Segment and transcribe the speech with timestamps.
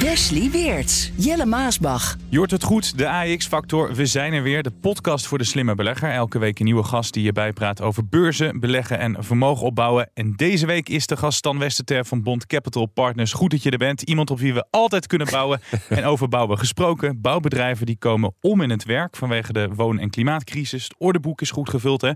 [0.00, 2.16] Wesley Weerts, Jelle Maasbach.
[2.28, 3.94] Je hoort het goed, de AX-factor.
[3.94, 6.10] We zijn er weer, de podcast voor de slimme belegger.
[6.10, 10.10] Elke week een nieuwe gast die je bijpraat over beurzen, beleggen en vermogen opbouwen.
[10.14, 13.32] En deze week is de gast Stan Westerter van Bond Capital Partners.
[13.32, 14.02] Goed dat je er bent.
[14.02, 17.20] Iemand op wie we altijd kunnen bouwen en over bouwen gesproken.
[17.20, 20.84] Bouwbedrijven die komen om in het werk vanwege de woon- en klimaatcrisis.
[20.84, 22.10] Het ordeboek is goed gevuld hè.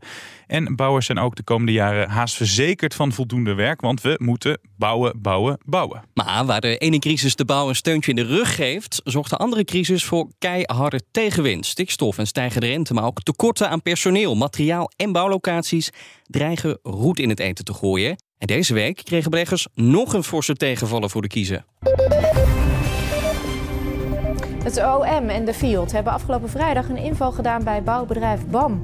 [0.46, 3.80] En bouwers zijn ook de komende jaren haast verzekerd van voldoende werk.
[3.80, 6.02] Want we moeten bouwen, bouwen, bouwen.
[6.14, 9.36] Maar waar de ene crisis de bouw een steuntje in de rug geeft, zorgt de
[9.36, 11.66] andere crisis voor keiharde tegenwind.
[11.66, 15.90] Stikstof en stijgende rente, maar ook tekorten aan personeel, materiaal en bouwlocaties
[16.24, 18.16] dreigen roet in het eten te gooien.
[18.38, 21.64] En deze week kregen beleggers nog een forse tegenvaller voor de kiezen.
[24.64, 28.82] Het OM en de FIOD hebben afgelopen vrijdag een inval gedaan bij bouwbedrijf BAM.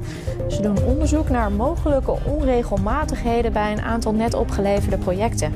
[0.48, 5.54] Ze doen onderzoek naar mogelijke onregelmatigheden bij een aantal net opgeleverde projecten.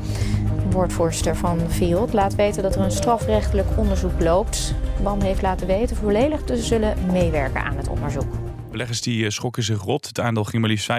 [0.67, 4.75] Een woordvoerster van FIOD laat weten dat er een strafrechtelijk onderzoek loopt.
[5.03, 8.33] BAM heeft laten weten volledig te zullen meewerken aan het onderzoek.
[8.71, 10.07] Beleggers die eh, schrokken zich rot.
[10.07, 10.91] Het aandeel ging maar liefst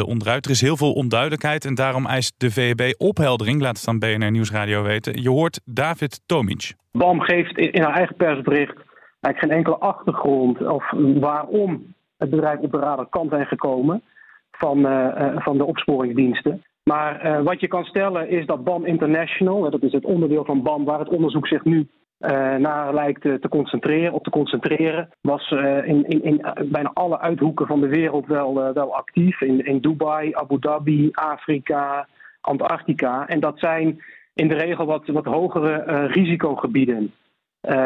[0.00, 0.44] 15% onderuit.
[0.44, 3.60] Er is heel veel onduidelijkheid en daarom eist de VEB opheldering.
[3.60, 5.22] Laat het dan BNR Nieuwsradio weten.
[5.22, 6.74] Je hoort David Tomic.
[6.92, 8.76] BAM geeft in haar eigen persbericht
[9.20, 14.02] eigenlijk geen enkele achtergrond of waarom het bedrijf op de radar kan zijn gekomen
[14.50, 16.62] van, uh, van de opsporingsdiensten.
[16.84, 20.62] Maar uh, wat je kan stellen is dat BAM International, dat is het onderdeel van
[20.62, 25.50] BAM waar het onderzoek zich nu uh, naar lijkt te concentreren, op te concentreren, was
[25.50, 29.40] uh, in, in, in bijna alle uithoeken van de wereld wel, wel actief.
[29.40, 32.08] In, in Dubai, Abu Dhabi, Afrika,
[32.40, 33.28] Antarctica.
[33.28, 34.02] En dat zijn
[34.34, 37.12] in de regel wat, wat hogere risicogebieden.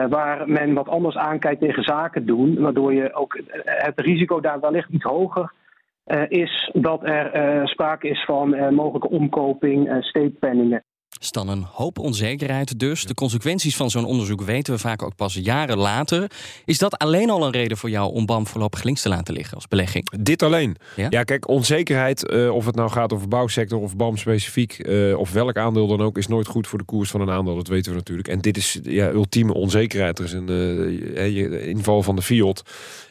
[0.09, 4.91] Waar men wat anders aankijkt tegen zaken doen, waardoor je ook het risico daar wellicht
[4.91, 5.53] iets hoger
[6.29, 10.85] is dat er uh, sprake is van mogelijke omkoping, steekpenningen.
[11.21, 13.05] Stan een hoop onzekerheid dus.
[13.05, 16.31] De consequenties van zo'n onderzoek weten we vaak ook pas jaren later.
[16.65, 19.55] Is dat alleen al een reden voor jou om BAM voorlopig links te laten liggen
[19.55, 20.11] als belegging?
[20.21, 20.77] Dit alleen.
[20.97, 25.19] Ja, ja kijk, onzekerheid, uh, of het nou gaat over bouwsector of BAM specifiek, uh,
[25.19, 27.55] of welk aandeel dan ook, is nooit goed voor de koers van een aandeel.
[27.57, 28.29] Dat weten we natuurlijk.
[28.29, 30.19] En dit is ja, ultieme onzekerheid.
[30.19, 32.63] Er is een uh, inval van de Fiat.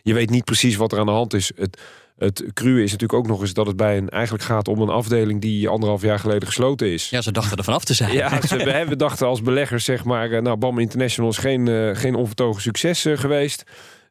[0.03, 1.51] Je weet niet precies wat er aan de hand is.
[1.55, 1.81] Het,
[2.17, 4.89] het cruwe is natuurlijk ook nog eens dat het bij een eigenlijk gaat om een
[4.89, 7.09] afdeling die anderhalf jaar geleden gesloten is.
[7.09, 8.13] Ja, ze dachten er vanaf te zijn.
[8.13, 11.95] Ja, ze, we, we dachten als beleggers, zeg maar, nou, BAM International is geen, uh,
[11.95, 13.63] geen onvertogen succes uh, geweest.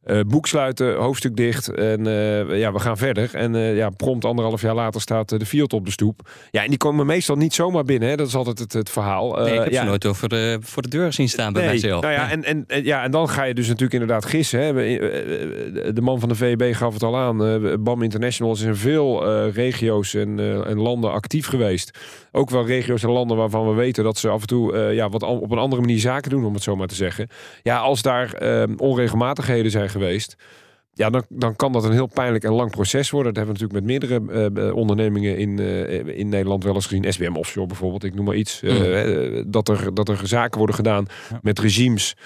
[0.07, 3.35] Uh, boek sluiten, hoofdstuk dicht en uh, ja, we gaan verder.
[3.35, 6.29] En uh, ja, prompt anderhalf jaar later staat de Fiat op de stoep.
[6.51, 8.09] Ja, en die komen meestal niet zomaar binnen.
[8.09, 8.17] Hè.
[8.17, 9.33] Dat is altijd het, het verhaal.
[9.33, 9.81] Nee, ik heb ja.
[9.81, 12.03] ze nooit over de, voor de deur zien staan bij nee, mijzelf.
[12.03, 14.61] Nou ja, en, en, en, ja, en dan ga je dus natuurlijk inderdaad gissen.
[14.61, 14.73] Hè.
[15.93, 17.39] De man van de VEB gaf het al aan.
[17.83, 21.99] BAM International is in veel regio's en, en landen actief geweest.
[22.33, 25.23] Ook wel regio's en landen waarvan we weten dat ze af en toe ja, wat
[25.23, 27.29] op een andere manier zaken doen, om het zo maar te zeggen.
[27.63, 28.35] Ja, als daar
[28.77, 30.37] onregelmatigheden zijn geweest.
[30.97, 33.35] Ja, dan, dan kan dat een heel pijnlijk en lang proces worden.
[33.35, 37.13] Dat hebben we natuurlijk met meerdere uh, ondernemingen in, uh, in Nederland wel eens gezien.
[37.13, 38.61] SBM Offshore bijvoorbeeld, ik noem maar iets.
[38.61, 38.71] Mm.
[38.71, 41.39] Uh, dat, er, dat er zaken worden gedaan ja.
[41.43, 42.17] met regimes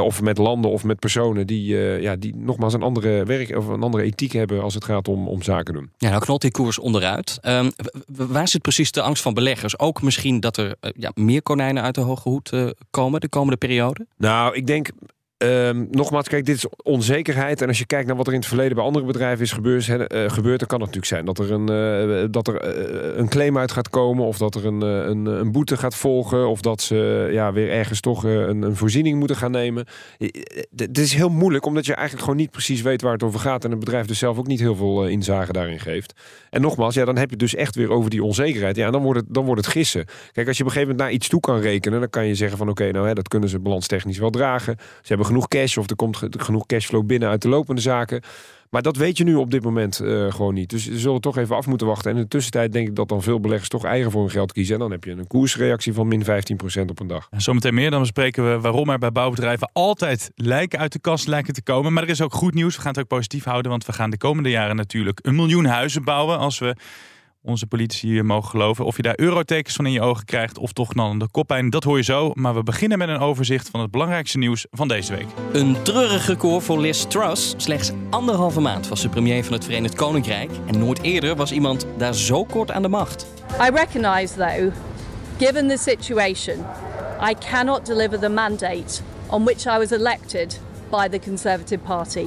[0.00, 3.82] of met landen of met personen die, ja, die nogmaals een andere werk of een
[3.82, 5.90] andere ethiek hebben als het gaat om, om zaken doen.
[5.96, 7.38] Ja, nou knalt die koers onderuit.
[7.42, 7.70] Um,
[8.06, 9.78] waar zit precies de angst van beleggers?
[9.78, 12.52] Ook misschien dat er ja, meer konijnen uit de hoge hoed
[12.90, 14.06] komen de komende periode?
[14.16, 14.88] Nou, ik denk
[15.44, 17.62] Um, nogmaals, kijk, dit is onzekerheid.
[17.62, 19.86] En als je kijkt naar wat er in het verleden bij andere bedrijven is gebeurd,
[19.86, 21.70] he, uh, gebeurd dan kan het natuurlijk zijn dat er een,
[22.20, 22.78] uh, dat er,
[23.12, 26.48] uh, een claim uit gaat komen, of dat er een, een, een, boete gaat volgen,
[26.48, 29.86] of dat ze ja, weer ergens toch een, een, voorziening moeten gaan nemen.
[30.76, 33.64] Het is heel moeilijk, omdat je eigenlijk gewoon niet precies weet waar het over gaat.
[33.64, 36.12] En het bedrijf dus zelf ook niet heel veel inzage daarin geeft.
[36.50, 38.76] En nogmaals, ja, dan heb je dus echt weer over die onzekerheid.
[38.76, 40.04] Ja, dan wordt het, dan wordt het gissen.
[40.32, 42.34] Kijk, als je op een gegeven moment naar iets toe kan rekenen, dan kan je
[42.34, 44.76] zeggen van oké, nou dat kunnen ze balanstechnisch wel dragen.
[44.78, 48.22] Ze hebben genoeg cash of er komt genoeg cashflow binnen uit de lopende zaken.
[48.70, 50.70] Maar dat weet je nu op dit moment uh, gewoon niet.
[50.70, 52.10] Dus we zullen toch even af moeten wachten.
[52.10, 54.52] En in de tussentijd denk ik dat dan veel beleggers toch eigen voor hun geld
[54.52, 54.74] kiezen.
[54.74, 56.26] En dan heb je een koersreactie van min 15%
[56.86, 57.28] op een dag.
[57.30, 61.26] En zometeen meer, dan bespreken we waarom er bij bouwbedrijven altijd lijken uit de kast
[61.26, 61.92] lijken te komen.
[61.92, 62.76] Maar er is ook goed nieuws.
[62.76, 65.64] We gaan het ook positief houden, want we gaan de komende jaren natuurlijk een miljoen
[65.64, 66.38] huizen bouwen.
[66.38, 66.76] Als we
[67.42, 68.84] onze politici mogen geloven.
[68.84, 71.84] Of je daar eurotekens van in je ogen krijgt of toch dan de koppijn, dat
[71.84, 72.30] hoor je zo.
[72.34, 75.26] Maar we beginnen met een overzicht van het belangrijkste nieuws van deze week.
[75.52, 77.54] Een treurig record voor Liz Truss.
[77.56, 80.50] Slechts anderhalve maand was ze premier van het Verenigd Koninkrijk.
[80.66, 83.26] En nooit eerder was iemand daar zo kort aan de macht.
[83.60, 84.74] I recognise, though,
[85.38, 86.56] given the situation,
[87.30, 92.26] I cannot deliver the mandate on which I was elected by the Conservative Party.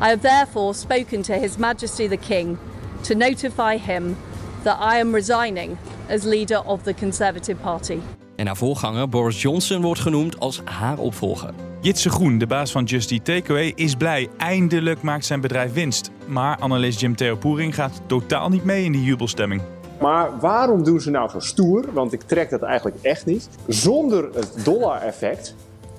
[0.00, 2.58] I have therefore spoken to His Majesty the King
[3.02, 4.16] to notify him
[4.62, 5.76] that I am resigning
[6.10, 7.98] as leader of the Conservative Party.
[8.36, 11.50] En haar voorganger Boris Johnson wordt genoemd als haar opvolger.
[11.80, 14.28] Jitse Groen, de baas van Just Eat Takeaway, is blij.
[14.36, 16.10] Eindelijk maakt zijn bedrijf winst.
[16.26, 19.62] Maar analist Jim Theo Poering gaat totaal niet mee in die jubelstemming.
[20.00, 21.84] Maar waarom doen ze nou zo stoer?
[21.92, 23.48] Want ik trek dat eigenlijk echt niet.
[23.66, 25.54] Zonder het dollar-effect,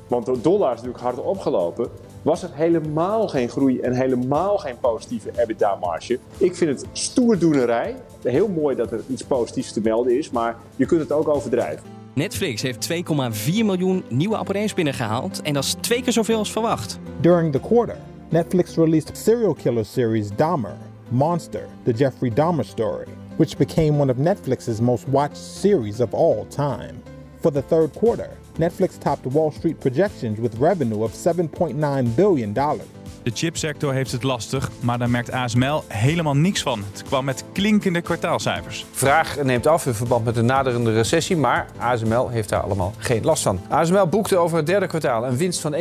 [0.08, 1.90] want de dollar is natuurlijk hard opgelopen,
[2.24, 6.20] was er helemaal geen groei en helemaal geen positieve EBITDA-marge.
[6.38, 7.96] Ik vind het stoerdoenerij.
[8.24, 11.84] Heel mooi dat er iets positiefs te melden is, maar je kunt het ook overdrijven.
[12.14, 13.00] Netflix heeft 2,4
[13.46, 17.00] miljoen nieuwe abonnees binnengehaald en dat is twee keer zoveel als verwacht.
[17.22, 17.98] During the quarter,
[18.30, 20.78] Netflix released serial killer series Dahmer,
[21.10, 26.46] Monster, The Jeffrey Dahmer Story, which became one of Netflix's most watched series of all
[26.48, 27.02] time.
[27.40, 32.88] For the third quarter, Netflix topped Wall Street projections with revenue of 7.9 billion dollars.
[33.24, 36.84] De chipsector heeft het lastig, maar daar merkt ASML helemaal niks van.
[36.92, 38.86] Het kwam met klinkende kwartaalcijfers.
[38.92, 43.24] Vraag neemt af in verband met de naderende recessie, maar ASML heeft daar allemaal geen
[43.24, 43.60] last van.
[43.70, 45.80] ASML boekte over het derde kwartaal een winst van 1,7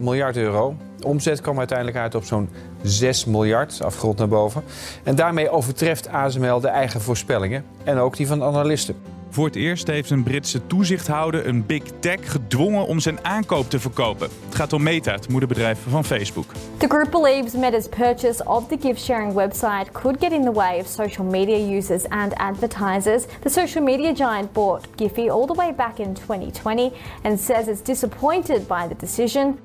[0.00, 0.76] miljard euro.
[1.02, 2.48] Omzet kwam uiteindelijk uit op zo'n
[2.82, 4.64] 6 miljard, afgerond naar boven.
[5.02, 8.96] En daarmee overtreft ASML de eigen voorspellingen en ook die van analisten.
[9.32, 13.80] Voor het eerst heeft een Britse toezichthouder een big tech gedwongen om zijn aankoop te
[13.80, 14.28] verkopen.
[14.44, 16.52] Het gaat om Meta, het moederbedrijf van Facebook.
[16.76, 20.80] The group believes Meta's purchase of the gift sharing website could get in the way
[20.80, 23.22] of social media users and advertisers.
[23.42, 26.92] The social media giant bought Giphy all the way back in 2020
[27.22, 29.58] and says it's disappointed by the decision.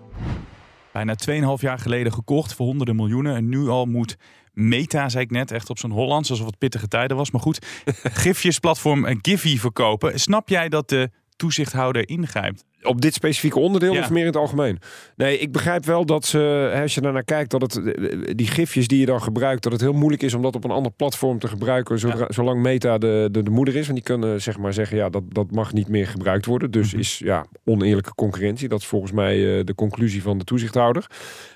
[0.92, 4.18] Bijna 2,5 jaar geleden gekocht voor honderden miljoenen en nu al moet
[4.60, 7.32] Meta, zei ik net, echt op zijn Hollands, alsof het pittige tijden was.
[7.32, 7.66] Maar goed,
[8.24, 10.20] gifjesplatform Giphy verkopen.
[10.20, 12.66] Snap jij dat de toezichthouder ingrijpt?
[12.88, 14.00] Op dit specifieke onderdeel Ja.
[14.00, 14.80] of meer in het algemeen?
[15.16, 18.88] Nee, ik begrijp wel dat ze, als je daarnaar kijkt, dat het, eh, die gifjes
[18.88, 21.40] die je dan gebruikt, dat het heel moeilijk is om dat op een ander platform
[21.40, 23.82] te gebruiken, zodra, zolang Meta de, de, de moeder is.
[23.88, 26.72] Want die kunnen zeg maar zeggen, ja, dat, dat mag niet meer gebruikt worden.
[26.72, 28.68] Dus is ja, oneerlijke concurrentie.
[28.68, 31.06] Dat is volgens mij eh, de conclusie van de toezichthouder.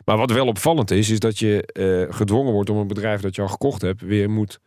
[0.05, 3.35] Maar wat wel opvallend is, is dat je eh, gedwongen wordt om een bedrijf dat
[3.35, 4.59] je al gekocht hebt, weer moet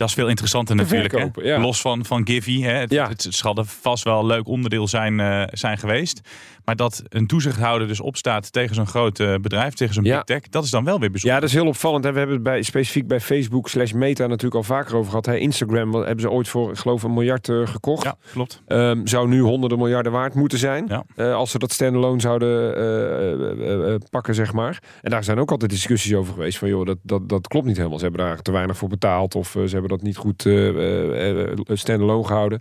[0.00, 1.12] Dat is veel interessanter Te natuurlijk.
[1.12, 1.18] Hè?
[1.18, 1.60] verkopen, ja.
[1.60, 2.62] Los van, van Givy.
[2.62, 2.72] Hè?
[2.72, 3.08] Het, Ja.
[3.08, 6.20] het, het zal er vast wel een leuk onderdeel zijn, eh, zijn geweest.
[6.64, 10.16] Maar dat een toezichthouder dus opstaat tegen zo'n groot eh, bedrijf, tegen zo'n Ja.
[10.16, 11.34] big tech, dat is dan wel weer bijzonder.
[11.34, 12.04] Ja, dat is heel opvallend.
[12.04, 15.26] En we hebben het bij, specifiek bij Facebook slash Meta natuurlijk al vaker over gehad.
[15.26, 15.36] Hè.
[15.36, 18.02] Instagram wat hebben ze ooit voor, ik geloof, een miljard eh, gekocht.
[18.04, 18.62] Ja, klopt.
[18.66, 20.90] Ehm, zou nu honderden miljarden waard moeten zijn.
[21.16, 21.32] Ja.
[21.32, 24.82] als ze dat standalone zouden pakken, zeg maar.
[25.00, 26.58] En daar zijn ook altijd discussies over geweest.
[26.58, 27.98] Van joh, dat, dat, dat klopt niet helemaal.
[27.98, 29.34] Ze hebben daar te weinig voor betaald.
[29.34, 32.60] Of ze hebben dat niet goed eh, eh, eh, standalone gehouden.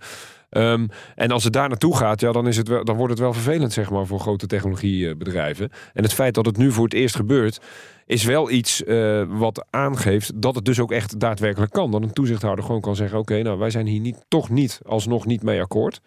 [0.50, 3.22] Ehm, en als het daar naartoe gaat, ja, dan, is het wel, dan wordt het
[3.22, 5.70] wel vervelend zeg maar, voor grote technologiebedrijven.
[5.94, 7.62] En het feit dat het nu voor het eerst gebeurt,
[8.06, 8.84] is wel iets
[9.28, 11.92] wat aangeeft dat het dus ook echt daadwerkelijk kan.
[11.92, 15.26] Dat een toezichthouder gewoon kan zeggen: Oké, nou wij zijn hier niet, toch niet alsnog
[15.26, 16.02] niet mee akkoord.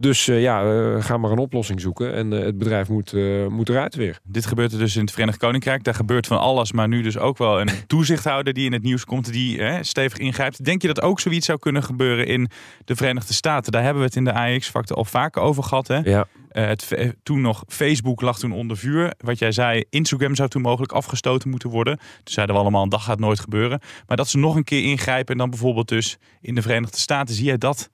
[0.00, 2.14] Dus eh, ja, eh, ga maar een oplossing zoeken.
[2.14, 3.12] En eh, het bedrijf moet,
[3.48, 4.18] moet eruit weer.
[4.22, 5.84] Dit gebeurt er dus in het Verenigd Koninkrijk.
[5.84, 9.04] Daar gebeurt van alles, maar nu dus ook wel een toezichthouder die in het nieuws
[9.04, 10.64] komt, die hè, stevig ingrijpt.
[10.64, 12.50] Denk je dat ook zoiets zou kunnen gebeuren in
[12.84, 13.72] de Verenigde Staten?
[13.72, 15.88] Daar hebben we het in de AX-factor al vaker over gehad.
[15.88, 15.98] Hè?
[15.98, 16.26] Ja.
[16.48, 19.14] Het, toen nog Facebook lag toen onder vuur.
[19.18, 21.96] Wat jij zei, Instagram zou toen mogelijk afgestoten moeten worden.
[21.96, 23.80] Toen zeiden we allemaal, dat gaat nooit gebeuren.
[24.06, 27.34] Maar dat ze nog een keer ingrijpen en dan bijvoorbeeld dus in de Verenigde Staten,
[27.34, 27.90] zie jij dat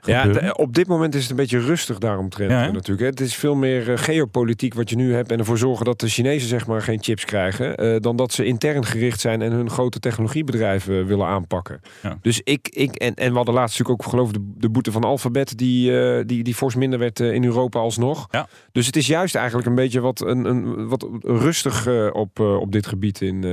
[0.00, 0.44] gebeuren?
[0.44, 3.00] de- op dit moment is het een beetje rustig daaromtrent Ja, eh, natuurlijk.
[3.00, 3.06] hè.
[3.06, 5.30] Het is veel meer eh, geopolitiek wat je nu hebt.
[5.32, 7.76] En ervoor zorgen dat de Chinezen zeg maar geen chips krijgen.
[7.76, 11.80] eh, dan dat ze intern gericht zijn en hun grote technologiebedrijven willen aanpakken.
[12.02, 12.18] Ja.
[12.22, 14.92] Dus ik, ik en, en we hadden laatst natuurlijk ook geloof ik, de, de boete
[14.92, 15.58] van Alphabet.
[15.58, 18.26] Die, die, die fors minder werd in Europa alsnog.
[18.30, 18.48] Ja.
[18.72, 22.86] Dus het is juist eigenlijk een beetje wat, een, een, wat rustig op, op dit
[22.86, 23.44] gebied in,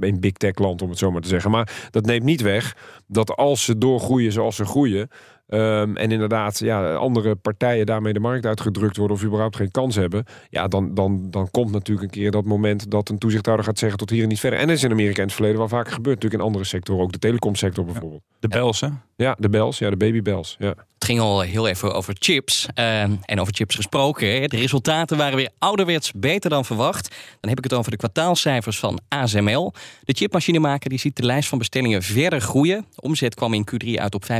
[0.00, 1.50] in big tech land, om het zo maar te zeggen.
[1.50, 5.08] Maar dat neemt niet weg dat als ze doorgroeien zoals ze groeien.
[5.54, 9.96] Ehm, en inderdaad, ja, andere partijen daarmee de markt uitgedrukt worden of überhaupt geen kans
[9.96, 10.24] hebben.
[10.50, 13.98] Ja, dan, dan, dan komt natuurlijk een keer dat moment dat een toezichthouder gaat zeggen
[13.98, 14.58] tot hier en niet verder.
[14.58, 16.14] En dat is in Amerika in het verleden wel vaker gebeurd.
[16.14, 18.22] Natuurlijk in andere sectoren, ook de telecomsector bijvoorbeeld.
[18.38, 19.02] De Belsen.
[19.16, 20.56] Ja, de bells, ja, de babybells.
[20.58, 20.74] Ja.
[21.04, 22.66] Het ging al heel even over chips.
[22.74, 24.48] Uh, en over chips gesproken.
[24.48, 27.08] De resultaten waren weer ouderwets beter dan verwacht.
[27.40, 29.72] Dan heb ik het over de kwartaalcijfers van ASML.
[30.04, 32.86] De chipmachinemaker die ziet de lijst van bestellingen verder groeien.
[32.94, 34.30] De omzet kwam in Q3 uit op 5,7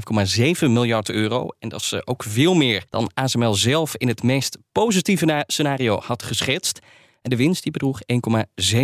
[0.60, 1.48] miljard euro.
[1.58, 6.00] En dat is uh, ook veel meer dan ASML zelf in het meest positieve scenario
[6.00, 6.78] had geschetst.
[7.22, 8.00] En de winst die bedroeg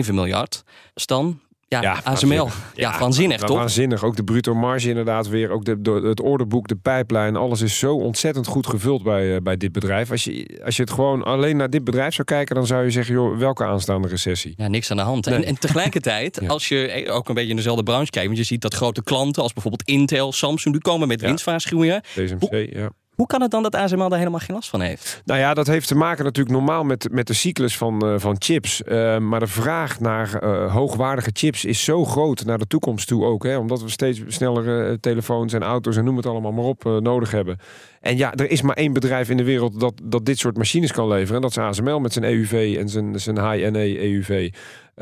[0.09, 0.63] 1,7 miljard.
[0.95, 2.49] Stan, ja, ja ASML.
[2.75, 3.57] Ja, waanzinnig, toch?
[3.57, 4.05] Waanzinnig.
[4.05, 5.51] Ook de bruto marge inderdaad weer.
[5.51, 7.37] Ook de, de, het orderboek, de pijplijn.
[7.37, 10.11] Alles is zo ontzettend goed gevuld bij, uh, bij dit bedrijf.
[10.11, 12.55] Als je, als je het gewoon alleen naar dit bedrijf zou kijken...
[12.55, 14.53] dan zou je zeggen, joh, welke aanstaande recessie?
[14.57, 15.27] Ja, niks aan de hand.
[15.27, 18.27] En, en, tegelijkertijd, als je eh, ook een beetje in dezelfde branche kijkt...
[18.27, 20.75] want je ziet dat grote klanten als bijvoorbeeld Intel, Samsung...
[20.75, 22.03] die komen met winstwaarschuwingen.
[22.03, 22.91] TSMC, ja.
[23.21, 25.23] Hoe kan het dan dat ASML daar helemaal geen last van heeft?
[25.25, 28.37] Nou ja, dat heeft te maken natuurlijk normaal met, met de cyclus van, uh, van
[28.39, 28.83] chips.
[28.87, 33.25] Uh, maar de vraag naar uh, hoogwaardige chips is zo groot naar de toekomst toe
[33.25, 33.45] ook.
[33.45, 33.57] Hè?
[33.57, 37.59] Omdat we steeds snellere telefoons en auto's en noem het allemaal maar op nodig hebben.
[38.01, 40.93] En ja, er is maar één bedrijf in de wereld dat, dat dit soort machines
[40.93, 41.35] kan leveren.
[41.35, 44.51] En dat is ASML met zijn EUV en zijn, zijn high-NA EUV.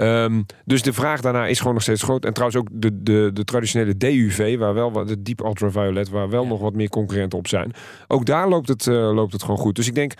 [0.00, 2.24] Um, dus de vraag daarna is gewoon nog steeds groot.
[2.24, 6.46] En trouwens ook de, de, de traditionele DUV, waar wel de deep ultraviolet, waar wel
[6.46, 7.72] nog wat meer concurrenten op zijn.
[8.06, 9.76] Ook daar loopt het, uh, loopt het gewoon goed.
[9.76, 10.12] Dus ik denk,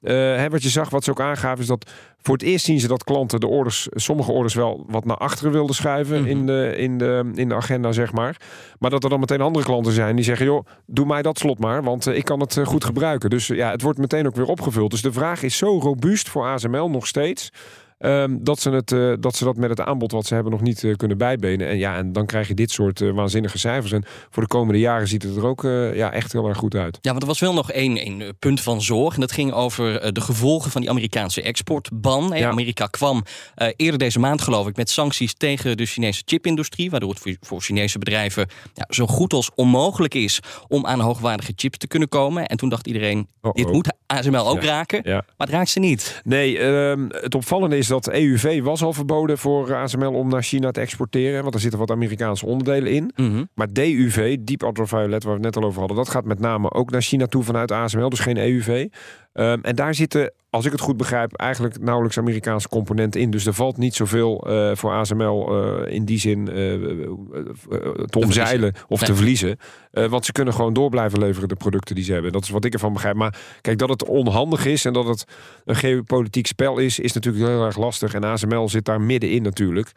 [0.00, 2.80] uh, hè, wat je zag, wat ze ook aangaven, is dat voor het eerst zien
[2.80, 6.30] ze dat klanten de orders, sommige orders wel wat naar achteren wilden schuiven mm -hmm.
[6.30, 8.36] in, de, in, de, in de agenda, zeg maar.
[8.78, 11.58] Maar dat er dan meteen andere klanten zijn die zeggen, joh, doe mij dat slot
[11.58, 13.30] maar, want uh, ik kan het goed gebruiken.
[13.30, 14.90] Dus ja, het wordt meteen ook weer opgevuld.
[14.90, 17.50] Dus de vraag is zo robuust voor ASML nog steeds.
[17.98, 20.60] Um, dat, ze het, uh, dat ze dat met het aanbod wat ze hebben nog
[20.60, 21.68] niet uh, kunnen bijbenen.
[21.68, 23.92] En ja, en dan krijg je dit soort uh, waanzinnige cijfers.
[23.92, 25.62] En voor de komende jaren ziet het er ook
[25.94, 26.98] ja, echt heel erg goed uit.
[27.00, 29.14] Ja, want er was wel nog één, één punt van zorg.
[29.14, 32.30] En dat ging over de gevolgen van die Amerikaanse exportban.
[32.34, 32.50] Ja.
[32.50, 33.24] Amerika kwam
[33.76, 36.90] eerder deze maand, geloof ik, met sancties tegen de Chinese chipindustrie.
[36.90, 41.52] Waardoor het voor, voor Chinese bedrijven ja, zo goed als onmogelijk is om aan hoogwaardige
[41.56, 42.46] chips te kunnen komen.
[42.46, 44.68] En toen dacht iedereen, oh, dit moet ASML ook ja.
[44.68, 45.02] raken.
[45.04, 46.20] Maar het raakt ze niet.
[46.24, 50.70] Nee, uh, het opvallende is dat EUV was al verboden voor ASML om naar China
[50.70, 51.42] te exporteren.
[51.42, 53.12] Want er zitten wat Amerikaanse onderdelen in.
[53.16, 53.26] Mhm.
[53.26, 53.48] Mm -hmm.
[53.54, 56.70] Maar DUV, Deep Ultraviolet, waar we het net al over hadden, dat gaat met name
[56.72, 58.08] ook naar China toe vanuit ASML.
[58.08, 58.86] Dus geen EUV.
[59.32, 63.30] Um, en daar zitten, als ik het goed begrijp, eigenlijk nauwelijks Amerikaanse componenten in.
[63.30, 66.54] Dus er valt niet zoveel uh, voor ASML uh, in die zin uh,
[68.06, 69.08] te omzeilen of nee.
[69.08, 69.58] te verliezen.
[69.90, 72.32] want ze kunnen gewoon door blijven leveren de producten die ze hebben.
[72.32, 73.16] Dat is wat ik ervan begrijp.
[73.16, 75.24] Maar kijk, dat het onhandig is en dat het
[75.64, 78.14] een geopolitiek spel is, is natuurlijk heel erg lastig.
[78.14, 79.92] En ASML zit daar middenin natuurlijk.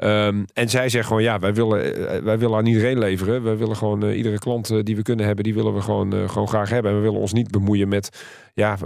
[0.00, 3.42] Um, en zij zeggen gewoon, ja, wij willen, wij willen aan iedereen leveren.
[3.42, 6.14] Wij willen gewoon uh, iedere klant uh, die we kunnen hebben, die willen we gewoon,
[6.14, 6.90] uh, gewoon graag hebben.
[6.90, 8.18] En we willen ons niet bemoeien met
[8.54, 8.76] ja,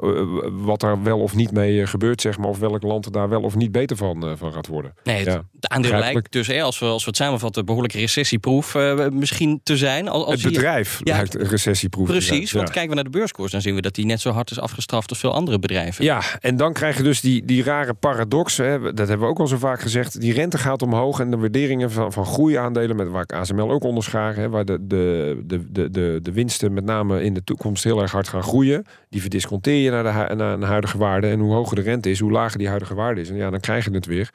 [0.52, 2.48] wat er wel of niet mee gebeurt, zeg maar.
[2.48, 4.94] Of welk land daar wel of niet beter van, van gaat worden.
[5.04, 7.92] Nee, het, ja, de aandeel lijkt dus, hè, als, we, als we het samenvatten, behoorlijk
[7.92, 8.74] recessieproef
[9.12, 10.08] misschien te zijn.
[10.08, 13.52] Als, als het bedrijf je, lijkt ja, recessieproef Precies, want kijken we naar de beurskoers,
[13.52, 16.04] dan zien we dat die net zo hard is afgestraft als veel andere bedrijven.
[16.04, 19.40] Ja, en dan krijg je dus die, die rare paradox, hè, dat hebben we ook
[19.40, 20.20] al zo vaak gezegd.
[20.20, 23.84] Die rente gaat omhoog en de waarderingen van, van groeiaandelen, met waar ik ASML ook
[23.84, 27.44] onder schaar, hè, waar de, de, de, de, de, de winsten met name in de
[27.44, 28.84] toekomst heel erg hard gaan groeien.
[29.08, 31.26] Die verdisconteer je naar de, naar huidige waarde.
[31.26, 33.30] En hoe hoger de rente is, hoe lager die huidige waarde is.
[33.30, 34.30] En ja, dan krijg je het weer.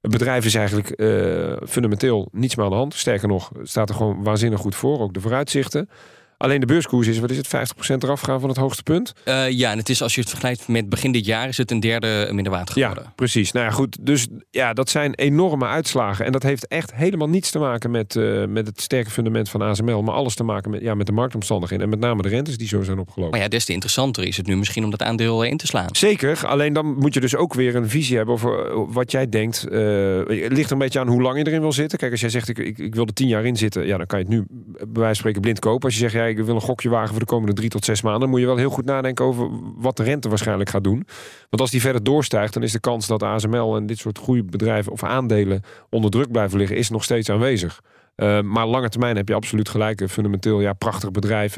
[0.00, 2.94] Het bedrijf is eigenlijk uh, fundamenteel niets meer aan de hand.
[2.94, 5.00] Sterker nog, staat er gewoon waanzinnig goed voor.
[5.00, 5.88] Ook de vooruitzichten.
[6.38, 7.50] Alleen de beurskoers is, wat is het, 50%
[7.98, 9.12] eraf gaan van het hoogste punt?
[9.24, 11.70] Uh, ja, en het is als je het vergelijkt met begin dit jaar, is het
[11.70, 13.02] een derde minder water geworden.
[13.02, 13.52] Ja, precies.
[13.52, 13.96] Nou ja, goed.
[14.00, 16.24] Dus ja, dat zijn enorme uitslagen.
[16.24, 19.62] En dat heeft echt helemaal niets te maken met, uh, met het sterke fundament van
[19.62, 21.84] ASML, maar alles te maken met, ja, met de marktomstandigheden.
[21.84, 23.30] En met name de rentes die zo zijn opgelopen.
[23.30, 25.88] Maar ja, des te interessanter is het nu misschien om dat aandeel in te slaan.
[25.92, 26.46] Zeker.
[26.46, 29.66] Alleen dan moet je dus ook weer een visie hebben over wat jij denkt.
[29.70, 31.98] Uh, het ligt een beetje aan hoe lang je erin wil zitten.
[31.98, 34.06] Kijk, als jij zegt, ik, ik, ik wil er tien jaar in zitten, ja, dan
[34.06, 35.84] kan je het nu bij wijze van spreken blind kopen.
[35.84, 38.02] Als je zegt, ja, ik wil een gokje wagen voor de komende drie tot zes
[38.02, 41.06] maanden, moet je wel heel goed nadenken over wat de rente waarschijnlijk gaat doen.
[41.50, 44.92] Want als die verder doorstijgt, dan is de kans dat ASML en dit soort groeibedrijven
[44.92, 47.80] of aandelen onder druk blijven liggen, is nog steeds aanwezig.
[48.16, 50.10] Uh, maar lange termijn heb je absoluut gelijk.
[50.10, 51.54] Fundamenteel, ja, prachtig bedrijf.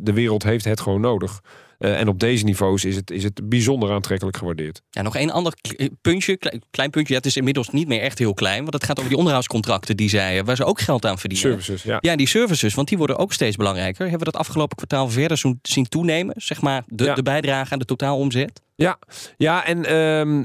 [0.00, 1.40] De wereld heeft het gewoon nodig.
[1.78, 4.82] Uh, en op deze niveaus is het, is het bijzonder aantrekkelijk gewaardeerd.
[4.90, 5.54] Ja, nog één ander
[6.00, 6.38] puntje,
[6.70, 7.12] klein puntje.
[7.12, 8.60] Ja, het is inmiddels niet meer echt heel klein.
[8.60, 11.50] Want het gaat over die onderhoudscontracten die zij, waar ze ook geld aan verdienen.
[11.50, 11.98] Services, ja.
[12.00, 14.02] Ja, die services, want die worden ook steeds belangrijker.
[14.02, 16.34] Hebben we dat afgelopen kwartaal verder zien toenemen?
[16.36, 17.14] Zeg maar de, ja.
[17.14, 18.64] de bijdrage aan de totaalomzet?
[18.76, 18.98] Ja,
[19.36, 20.44] ja en um,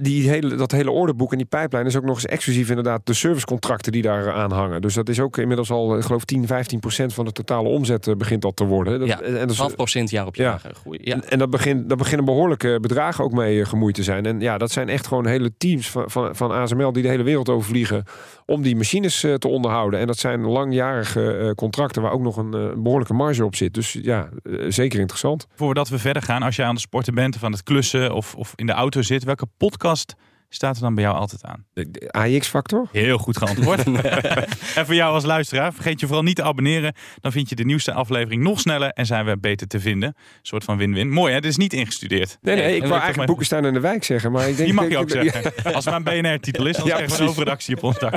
[0.00, 3.14] die hele, dat hele orderboek en die pijplijn is ook nog eens exclusief inderdaad de
[3.14, 4.82] servicecontracten die daar aanhangen.
[4.82, 8.18] Dus dat is ook inmiddels al, ik geloof 10, 15 procent van de totale omzet
[8.18, 8.98] begint dat te worden.
[8.98, 10.53] Dat, ja, en dat is, half procent jaar op jaar.
[10.58, 11.00] Groeien.
[11.04, 11.20] Ja.
[11.28, 14.26] En dat, begint, dat beginnen behoorlijke bedragen ook mee eh, gemoeid te zijn.
[14.26, 17.22] En ja, dat zijn echt gewoon hele teams van, van, van ASML die de hele
[17.22, 18.04] wereld overvliegen
[18.46, 20.00] om die machines eh, te onderhouden.
[20.00, 23.74] En dat zijn langjarige eh, contracten waar ook nog een eh, behoorlijke marge op zit.
[23.74, 24.28] Dus ja,
[24.68, 25.46] zeker interessant.
[25.54, 28.34] Voordat we verder gaan, als je aan de sporten bent of aan het klussen of,
[28.34, 30.14] of in de auto zit, welke podcast
[30.54, 31.64] staat er dan bij jou altijd aan?
[31.72, 32.88] De, de AX-factor?
[32.92, 33.82] Heel goed geantwoord.
[34.78, 36.94] en voor jou als luisteraar, vergeet je vooral niet te abonneren.
[37.20, 40.08] Dan vind je de nieuwste aflevering nog sneller en zijn we beter te vinden.
[40.08, 41.10] Een soort van win-win.
[41.10, 42.38] Mooi hè, dit is niet ingestudeerd.
[42.42, 44.32] Nee, nee, ik wou eigenlijk maar- boeken staan in de wijk zeggen.
[44.32, 45.52] Maar ik denk, Die mag je ik- ook zeggen.
[45.74, 48.12] Als het maar een BNR-titel is, dan Ja, krijgen we een overredactie op ons dak.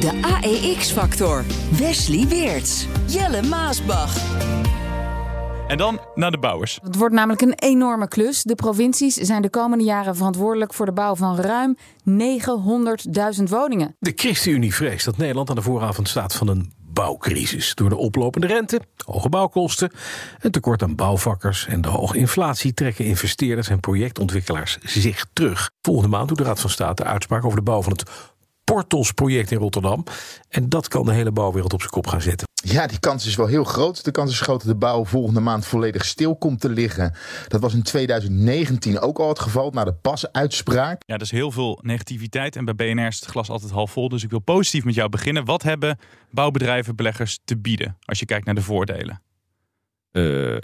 [0.00, 1.44] De AEX-factor.
[1.78, 2.86] Wesley Weerts.
[3.06, 4.14] Jelle Maasbach.
[5.68, 6.78] En dan naar de bouwers.
[6.82, 8.42] Het wordt namelijk een enorme klus.
[8.42, 11.76] De provincies zijn de komende jaren verantwoordelijk voor de bouw van ruim
[13.38, 13.96] 900.000 woningen.
[13.98, 17.74] De ChristenUnie vreest dat Nederland aan de vooravond staat van een bouwcrisis.
[17.74, 19.92] Door de oplopende rente, hoge bouwkosten,
[20.40, 25.70] een tekort aan bouwvakkers en de hoge inflatie trekken investeerders en projectontwikkelaars zich terug.
[25.82, 28.10] Volgende maand doet de Raad van State uitspraak over de bouw van het
[28.72, 30.04] Portos-project in Rotterdam.
[30.48, 32.46] En dat kan de hele bouwwereld op zijn kop gaan zetten.
[32.54, 34.04] Ja, die kans is wel heel groot.
[34.04, 37.14] De kans is groot dat de bouw volgende maand volledig stil komt te liggen.
[37.48, 41.02] Dat was in 2019 ook al het geval, na de pas-uitspraak.
[41.06, 44.08] Ja, er is heel veel negativiteit en bij BNR is het glas altijd half vol.
[44.08, 45.44] Dus ik wil positief met jou beginnen.
[45.44, 45.98] Wat hebben
[46.30, 49.20] bouwbedrijven, beleggers te bieden als je kijkt naar de voordelen?
[50.16, 50.56] Eh,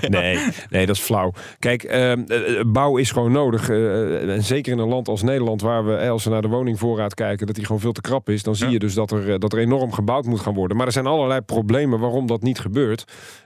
[0.08, 0.38] nee,
[0.70, 1.32] nee, dat is flauw.
[1.58, 3.68] Kijk, ehm, eh, eh, bouw is gewoon nodig.
[3.68, 7.46] En zeker in een land als Nederland, waar we, als we naar de woningvoorraad kijken,
[7.46, 8.42] dat die gewoon veel te krap is.
[8.42, 10.76] Dan zie je dus dat er, dat er enorm gebouwd moet gaan worden.
[10.76, 13.04] Maar er zijn allerlei problemen waarom dat niet gebeurt.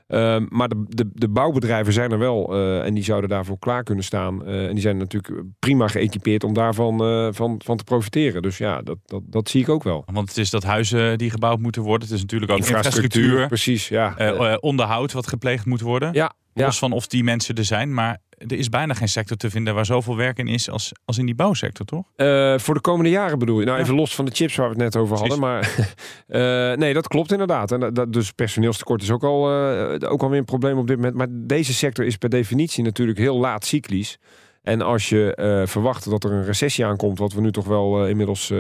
[0.09, 3.83] Ehm, maar de, de, de bouwbedrijven zijn er wel eh, en die zouden daarvoor klaar
[3.83, 4.47] kunnen staan.
[4.47, 8.43] Eh, en die zijn natuurlijk prima geëquipeerd om daarvan eh, van, van te profiteren.
[8.43, 10.05] Dus ja, dat, dat, dat zie ik ook wel.
[10.13, 12.09] Want het is dat huizen die gebouwd moeten worden.
[12.09, 13.47] Het is natuurlijk ook Infrastructuur, infrastructuur.
[13.47, 14.57] precies, ja.
[14.61, 16.13] Onderhoud wat gepleegd moet worden.
[16.13, 16.33] Ja,
[16.67, 17.95] Los van of die mensen er zijn.
[17.95, 21.19] Maar er is bijna geen sector te vinden waar zoveel werk in is als, als
[21.19, 22.05] in die bouwsector, toch?
[22.17, 23.67] Eh, voor de komende jaren bedoel je?
[23.67, 25.39] Nou, even los van de chips waar we het net over hadden.
[25.41, 25.71] Maar
[26.27, 27.73] eh, nee, dat klopt inderdaad.
[27.73, 31.15] En dat- dus personeelstekort is ook al, eh, ook alweer een probleem op dit moment.
[31.15, 34.19] Maar deze sector is per definitie natuurlijk heel laat cyclisch.
[34.63, 38.51] En als je verwacht dat er een recessie aankomt, wat we nu toch wel inmiddels
[38.51, 38.59] eh,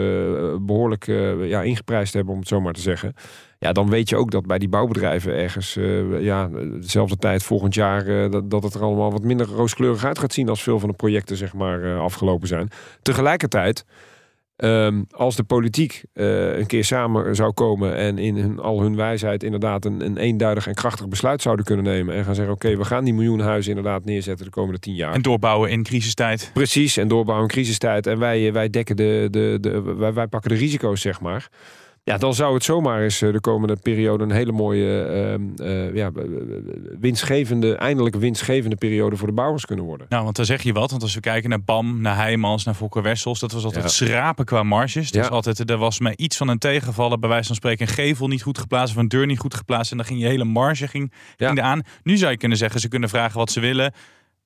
[0.61, 3.14] behoorlijk eh, ja, ingeprijsd hebben, om het zo maar te zeggen.
[3.61, 6.49] Ja, dan weet je ook dat bij die bouwbedrijven ergens eh, ja,
[6.81, 10.33] dezelfde tijd volgend jaar eh, dat, dat het er allemaal wat minder rooskleurig uit gaat
[10.33, 12.71] zien als veel van de projecten zeg maar eh, afgelopen zijn.
[13.02, 13.85] Tegelijkertijd,
[14.56, 19.43] ehm, als de politiek een keer samen zou komen en in hun, al hun wijsheid
[19.43, 22.85] inderdaad een, een eenduidig en krachtig besluit zouden kunnen nemen en gaan zeggen: oké, we
[22.85, 25.13] gaan die miljoen huizen inderdaad neerzetten de komende tien jaar.
[25.13, 26.50] En doorbouwen in crisistijd.
[26.54, 28.06] Precies, en doorbouwen in crisistijd.
[28.06, 31.49] En wij, wij dekken de, de, de wij, wij pakken de risico's, zeg maar.
[32.08, 35.94] Ja, dan zou het zomaar eens eh, de komende periode een hele mooie, ehm, eh,
[35.94, 36.23] ja, eh,
[37.00, 40.06] winstgevende, eindelijk winstgevende periode voor de bouwers kunnen worden.
[40.08, 40.90] Nou, want dan zeg je wat.
[40.90, 43.38] Want als we kijken naar BAM, naar Heijmans, naar Fokker Wessels.
[43.40, 43.88] Dat was altijd Ja.
[43.90, 45.04] schrapen qua marges.
[45.10, 45.21] Dat Ja.
[45.30, 47.21] was altijd, er was mij iets van een tegenvallen.
[47.21, 48.94] Bij wijze van spreken een gevel niet goed geplaatst.
[48.97, 49.90] Of een deur niet goed geplaatst.
[49.90, 51.82] En dan ging je hele marge ging, ging eraan.
[52.02, 53.92] Nu zou je kunnen zeggen, ze kunnen vragen wat ze willen.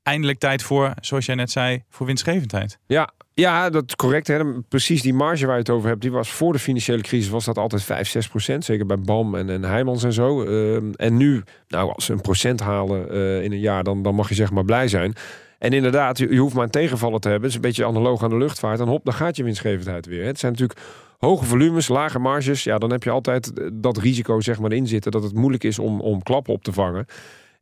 [0.02, 2.78] Eindelijk tijd voor, zoals jij net zei, voor winstgevendheid.
[2.86, 4.26] Ja, ja, dat is correct.
[4.26, 4.60] Hè.
[4.62, 7.44] Precies die marge waar je het over hebt, die was voor de financiële crisis was
[7.44, 8.64] dat altijd 5, 6 procent.
[8.64, 10.42] Zeker bij BAM en, en Heijmans en zo.
[10.42, 14.14] Ehm, en nu, nou, als ze een procent halen eh, in een jaar, dan, dan
[14.14, 15.14] mag je zeg maar blij zijn.
[15.58, 17.48] En inderdaad, je, hoeft maar een tegenvallen te hebben.
[17.48, 18.80] Het is een beetje analoog aan de luchtvaart.
[18.80, 20.20] En hop, dan gaat je winstgevendheid weer.
[20.20, 20.26] hè.
[20.26, 20.80] Het zijn natuurlijk
[21.18, 22.64] hoge volumes, lage marges.
[22.64, 25.64] Ja, dan heb je altijd eh, dat risico zeg maar in zitten dat het moeilijk
[25.64, 27.06] is om, om klappen op te vangen.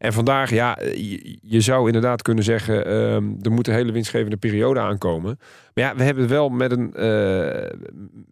[0.01, 4.37] En vandaag, ja, je, je zou inderdaad kunnen zeggen, ehm, er moet een hele winstgevende
[4.37, 5.39] periode aankomen.
[5.75, 7.71] Maar ja, we hebben wel met een, eh,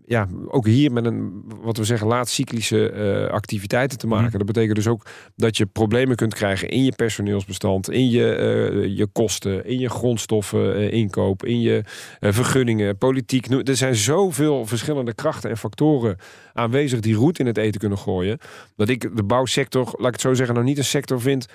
[0.06, 4.38] ja, ook hier met een, wat we zeggen, laatcyclische eh activiteiten te maken.
[4.38, 8.96] Dat betekent dus ook dat je problemen kunt krijgen in je personeelsbestand, in je, eh,
[8.96, 11.84] je kosten, in je grondstoffen, eh, inkoop, in je
[12.20, 13.46] eh, vergunningen, politiek.
[13.46, 16.16] Er zijn zoveel verschillende krachten en factoren
[16.52, 18.38] aanwezig die roet in het eten kunnen gooien.
[18.76, 21.46] Dat ik de bouwsector, laat ik het zo zeggen, nog niet een sector vind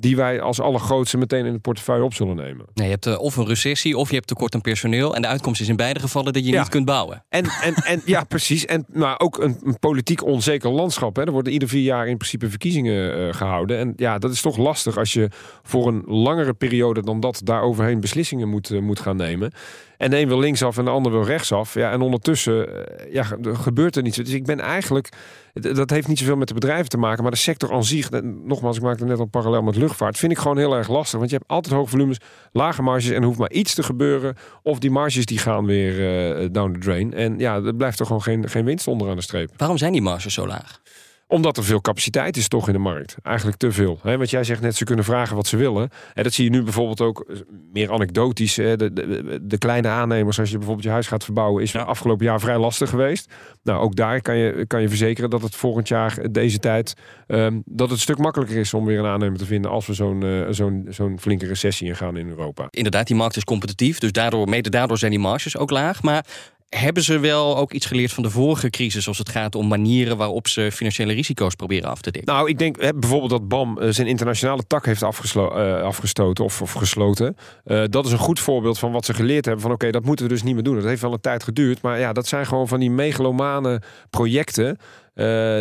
[0.00, 2.66] die wij als allergrootste meteen in de portefeuille op zullen nemen.
[2.74, 5.14] Nee, je hebt eh, of een recessie of je hebt tekort aan personeel.
[5.14, 6.58] En de uitkomst is in beide gevallen dat je Ja.
[6.60, 7.24] niet kunt bouwen.
[7.28, 8.66] En, en, en ja, precies.
[8.66, 11.16] En maar ook een, een politiek onzeker landschap.
[11.16, 11.22] Hè.
[11.24, 13.78] Er worden ieder vier jaar in principe verkiezingen eh, gehouden.
[13.78, 15.28] En ja, dat is toch lastig als je
[15.62, 19.52] voor een langere periode dan dat daar overheen beslissingen moet, eh, moet gaan nemen.
[19.96, 21.74] En de een wil linksaf en de ander wil rechtsaf.
[21.74, 22.68] Ja, en ondertussen
[23.10, 24.16] ja, ge- gebeurt er niets.
[24.16, 25.08] Dus ik ben eigenlijk,
[25.52, 28.10] dat heeft niet zoveel met de bedrijven te maken, maar de sector aan zich,
[28.44, 31.18] nogmaals, ik maakte net al parallel met luchtvaart, vind ik gewoon heel erg lastig.
[31.18, 32.18] Want je hebt altijd hoge volumes,
[32.52, 34.36] lage marges en er hoeft maar iets te gebeuren.
[34.62, 37.14] Of die marges die gaan weer eh, down the drain.
[37.14, 39.50] En ja, er blijft er gewoon geen, geen winst onder aan de streep.
[39.56, 40.80] Waarom zijn die marges zo laag?
[41.30, 43.16] Omdat er veel capaciteit is toch in de markt.
[43.22, 43.98] Eigenlijk te veel.
[44.02, 44.18] Hè?
[44.18, 45.90] Wat jij zegt net, ze kunnen vragen wat ze willen.
[46.14, 47.36] En dat zie je nu bijvoorbeeld ook eh,
[47.72, 48.54] meer anekdotisch.
[48.54, 52.40] De, de, de kleine aannemers, als je bijvoorbeeld je huis gaat verbouwen, is afgelopen jaar
[52.40, 53.32] vrij lastig geweest.
[53.62, 56.94] Nou, ook daar kan je, kan je verzekeren dat het volgend jaar, deze tijd,
[57.26, 59.94] ehm, dat het een stuk makkelijker is om weer een aannemer te vinden als we
[59.94, 62.66] zo'n eh, zo'n zo'n flinke recessie ingaan in Europa.
[62.70, 66.02] Inderdaad, die markt is competitief, dus daardoor, mede daardoor zijn die marges ook laag.
[66.02, 66.24] Maar
[66.68, 70.16] hebben ze wel ook iets geleerd van de vorige crisis als het gaat om manieren
[70.16, 72.34] waarop ze financiële risico's proberen af te dekken?
[72.34, 76.72] Nou, ik denk bijvoorbeeld dat BAM eh, zijn internationale tak heeft eh, afgestoten of, of
[76.72, 77.36] gesloten.
[77.64, 79.62] Eh, dat is een goed voorbeeld van wat ze geleerd hebben.
[79.62, 80.74] Van oké, dat moeten we dus niet meer doen.
[80.74, 81.82] Dat heeft wel een tijd geduurd.
[81.82, 84.78] Maar ja, dat zijn gewoon van die megalomane projecten.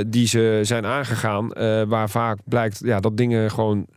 [0.08, 1.48] die ze zijn aangegaan.
[1.88, 3.88] waar vaak blijkt ja, dat dingen gewoon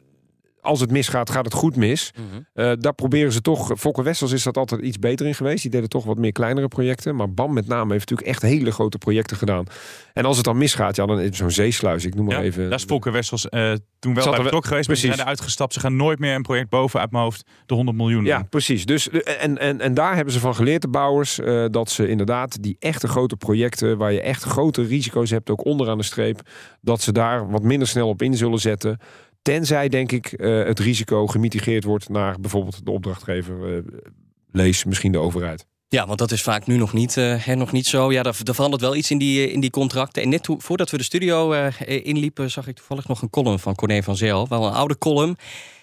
[0.61, 2.13] als het misgaat, gaat het goed mis.
[2.53, 3.73] Eh, daar proberen ze toch.
[3.77, 5.63] Fokker Wessels is dat altijd iets beter in geweest.
[5.63, 7.17] Die deden toch wat meer kleinere projecten.
[7.17, 9.65] Maar BAM met name heeft natuurlijk echt hele grote projecten gedaan.
[10.13, 12.05] En als het dan misgaat, ja, dan is zo'n zeesluis.
[12.05, 12.69] Ik noem maar even.
[12.69, 14.89] Daar is Volker Wessels eh, toen wel bij betrokken geweest.
[14.89, 15.09] Maar ze precies.
[15.09, 15.73] zijn eruit gestapt.
[15.73, 18.87] Ze gaan nooit meer een project boven uit mijn hoofd de 100 miljoen Ja, precies.
[18.87, 22.63] Dus, eh, en, en, en daar hebben ze van geleerd, de bouwers, dat ze inderdaad
[22.63, 26.41] die echte grote projecten, waar je echt grote risico's hebt, ook onderaan de streep,
[26.81, 28.99] dat ze daar wat minder snel op in zullen zetten.
[29.43, 33.83] Tenzij, denk ik, eh, het risico gemitigeerd wordt naar bijvoorbeeld de opdrachtgever, eh,
[34.53, 35.67] lees misschien de overheid.
[35.89, 38.13] Ja, want dat is vaak nu nog niet, eh, nog niet zo.
[38.13, 40.23] Ja, daar, daar verandert wel iets in die, in die contracten.
[40.23, 41.53] En net voordat we de studio
[41.87, 44.49] inliepen, zag ik toevallig nog een column van Corné van Zel.
[44.49, 45.37] Wel een oude column.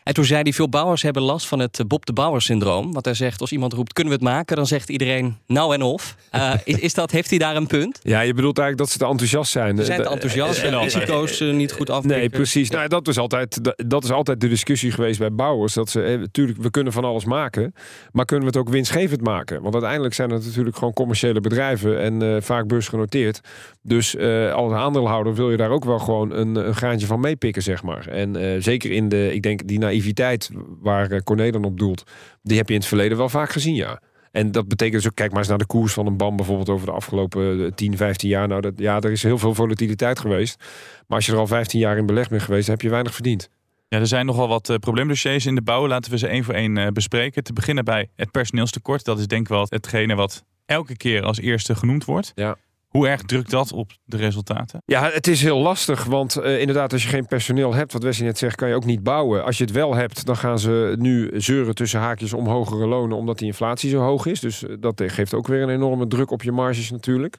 [0.07, 2.93] En toen zei hij, veel bouwers hebben last van het eh, Bob de Bouwer syndroom.
[2.93, 4.55] Want hij zegt, als iemand roept, kunnen we het maken?
[4.55, 6.15] Dan zegt iedereen, nou en of.
[6.31, 7.99] Eh, is, is dat, heeft hij daar een punt?
[8.03, 9.77] Ja, je bedoelt eigenlijk dat ze te enthousiast zijn.
[9.77, 12.19] Ze zijn te Eh, enthousiast eh, en eh, risico's eh, niet goed afdekken.
[12.19, 12.69] Nee, precies.
[12.69, 15.73] Nou, dat, is altijd, dat- is altijd de discussie geweest bij bouwers.
[15.73, 17.73] Dat ze, eh, natuurlijk, we kunnen van alles maken.
[18.11, 19.61] Maar kunnen we het ook winstgevend maken?
[19.61, 21.99] Want uiteindelijk zijn het natuurlijk gewoon commerciële bedrijven.
[22.01, 23.39] En eh, vaak beursgenoteerd.
[23.81, 27.61] Dus eh, als aandeelhouder wil je daar ook wel gewoon een, een graantje van meepikken,
[27.63, 28.07] zeg maar.
[28.07, 30.49] En eh, zeker in de, ik denk, die naïviteit
[30.81, 32.03] waar eh, Corné dan op doelt.
[32.41, 34.01] Die heb je in het verleden wel vaak gezien, ja.
[34.31, 36.69] En dat betekent dus ook, kijk maar eens naar de koers van een BAM bijvoorbeeld
[36.69, 38.47] over de afgelopen eh, 10, 15 jaar.
[38.47, 40.59] Nou, dat, ja, er is heel veel volatiliteit geweest.
[41.07, 43.49] Maar als je er al 15 jaar in beleg bent geweest, heb je weinig verdiend.
[43.87, 45.87] Ja, er zijn nogal wat eh, probleemdossiers in de bouw.
[45.87, 47.43] Laten we ze één voor één eh, bespreken.
[47.43, 49.05] Te beginnen bij het personeelstekort.
[49.05, 52.31] Dat is denk ik wel hetgene wat elke keer als eerste genoemd wordt.
[52.35, 52.57] Ja.
[52.97, 54.81] Hoe erg drukt dat op de resultaten?
[54.85, 58.27] Ja, het is heel lastig, want eh, inderdaad, als je geen personeel hebt, wat Wesley
[58.27, 59.43] net zegt, kan je ook niet bouwen.
[59.43, 63.17] Als je het wel hebt, dan gaan ze nu zeuren tussen haakjes om hogere lonen,
[63.17, 64.39] omdat die inflatie zo hoog is.
[64.39, 67.37] Dus eh, dat geeft ook weer een enorme druk op je marges natuurlijk.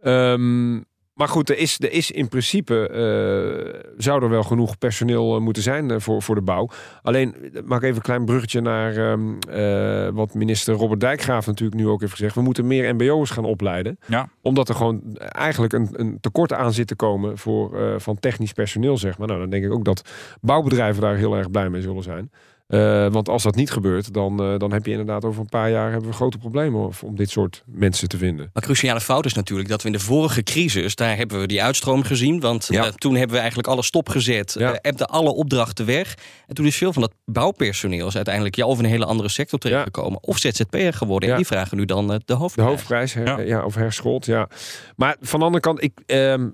[0.00, 0.80] Ehm,
[1.14, 5.40] maar goed, er is, er is in principe, eh, zou er wel genoeg personeel eh,
[5.40, 6.68] moeten zijn eh, voor, voor de bouw.
[7.02, 11.88] Alleen, maak even een klein bruggetje naar ehm, eh, wat minister Robert Dijkgraaf natuurlijk nu
[11.88, 12.34] ook heeft gezegd.
[12.34, 14.28] We moeten meer mbo'ers gaan opleiden Ja.
[14.42, 18.98] omdat er gewoon eigenlijk een, een tekort aan zit te komen voor, van technisch personeel,
[18.98, 19.26] zeg maar.
[19.26, 22.30] Nou, dan denk ik ook dat bouwbedrijven daar heel erg blij mee zullen zijn.
[22.74, 25.70] Eh, want als dat niet gebeurt, dan, eh, dan heb je inderdaad over een paar
[25.70, 28.50] jaar hebben we grote problemen om- om dit soort mensen te vinden.
[28.52, 31.62] Maar cruciale fout is natuurlijk dat we in de vorige crisis, daar hebben we die
[31.62, 32.40] uitstroom gezien.
[32.40, 32.84] Want Ja.
[32.84, 34.78] eh, toen hebben we eigenlijk alles stopgezet, Ja.
[34.80, 36.14] ebden alle opdrachten weg.
[36.46, 39.28] En toen is veel van dat bouwpersoneel is uiteindelijk ja, of in een hele andere
[39.28, 41.28] sector terechtgekomen, of ZZP'er geworden.
[41.28, 41.34] Ja.
[41.34, 42.68] En die vragen nu dan eh, de De hoofdprijs.
[42.70, 43.64] hoofdprijs, her- ja.
[43.64, 44.48] of herschold, ja.
[44.96, 46.48] Maar van de andere kant, ik, ehm,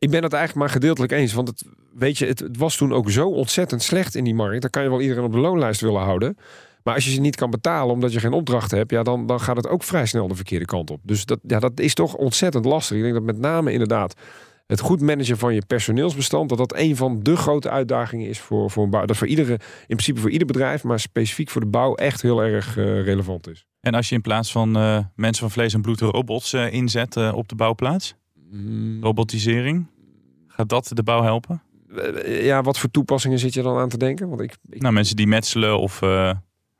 [0.00, 1.32] ik ben het eigenlijk maar gedeeltelijk eens.
[1.32, 4.60] Want het, weet je, het, het was toen ook zo ontzettend slecht in die markt.
[4.60, 6.36] Dan kan je wel iedereen op de loonlijst willen houden.
[6.82, 9.40] Maar als je ze niet kan betalen omdat je geen opdrachten hebt, ja, dan, dan
[9.40, 11.00] gaat het ook vrij snel de verkeerde kant op.
[11.02, 12.96] Dus dat, ja, dat is toch ontzettend lastig.
[12.96, 14.14] Ik denk dat met name inderdaad
[14.66, 18.70] het goed managen van je personeelsbestand, dat dat een van de grote uitdagingen is voor,
[18.70, 19.04] voor een bouw.
[19.04, 22.42] Dat voor iedere, in principe voor ieder bedrijf, maar specifiek voor de bouw echt heel
[22.42, 23.66] erg eh, relevant is.
[23.80, 27.32] En als je in plaats van eh, mensen van vlees en bloed robots eh, inzet
[27.32, 28.14] op de bouwplaats?
[29.00, 29.86] Robotisering?
[30.46, 31.62] Gaat dat de bouw helpen?
[32.24, 34.28] Eh, Ja, wat voor toepassingen zit je dan aan te denken?
[34.28, 36.32] Want ik, Nou, mensen die metselen of eh,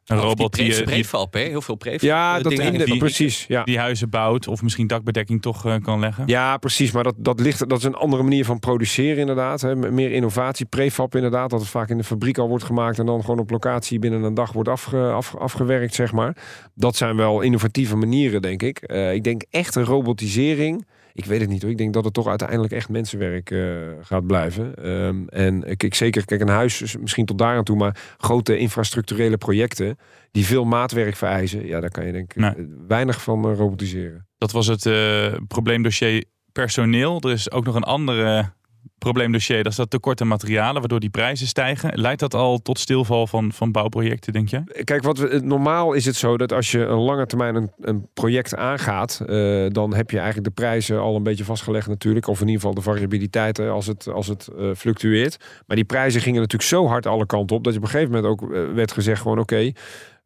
[0.05, 1.41] een Of robot die die, pre- eh, die, prefab, hè?
[1.41, 2.01] heel veel prefab.
[2.01, 3.45] Ja, dat in de- die- precies.
[3.49, 3.65] Ja.
[3.65, 6.27] die huizen bouwt of misschien dakbedekking toch kan leggen.
[6.27, 6.91] Ja, precies.
[6.93, 9.61] Maar dat, dat, ligt, dat is een andere manier van produceren inderdaad.
[9.61, 9.77] Hè.
[9.77, 11.51] Meer innovatie, prefab inderdaad.
[11.51, 12.99] Dat het vaak in de fabriek al wordt gemaakt...
[12.99, 16.37] en dan gewoon op locatie binnen een dag wordt afge, af, afgewerkt, zeg maar.
[16.75, 18.79] Dat zijn wel innovatieve manieren, denk ik.
[18.79, 20.87] Eh, ik denk echt een robotisering...
[21.13, 21.71] Ik weet het niet hoor.
[21.71, 23.61] Ik denk dat het toch uiteindelijk echt mensenwerk eh,
[24.01, 24.75] gaat blijven.
[24.75, 27.97] Ehm, en ik, ik zeker, kijk, een huis is misschien tot daar aan toe, maar
[28.19, 29.99] grote infrastructurele projecten
[30.31, 32.55] die veel maatwerk vereisen, ja, daar kan je denk ik
[32.87, 34.27] weinig van eh, robotiseren.
[34.39, 37.21] Dat was het eh, probleemdossier personeel.
[37.21, 38.53] Er is ook nog een andere
[38.99, 41.99] probleemdossier, dat is dat tekort aan materialen, waardoor die prijzen stijgen.
[42.01, 44.83] Leidt dat al tot stilval van, van bouwprojecten, denk je?
[44.85, 48.09] Kijk, wat we, normaal is het zo dat als je een lange termijn een, een
[48.15, 52.27] project aangaat, eh, dan heb je eigenlijk de prijzen al een beetje vastgelegd natuurlijk.
[52.27, 55.37] Of in ieder geval de variabiliteiten als het, als het eh, fluctueert.
[55.67, 58.15] Maar die prijzen gingen natuurlijk zo hard alle kanten op, dat je op een gegeven
[58.15, 59.73] moment ook eh, werd gezegd gewoon oké,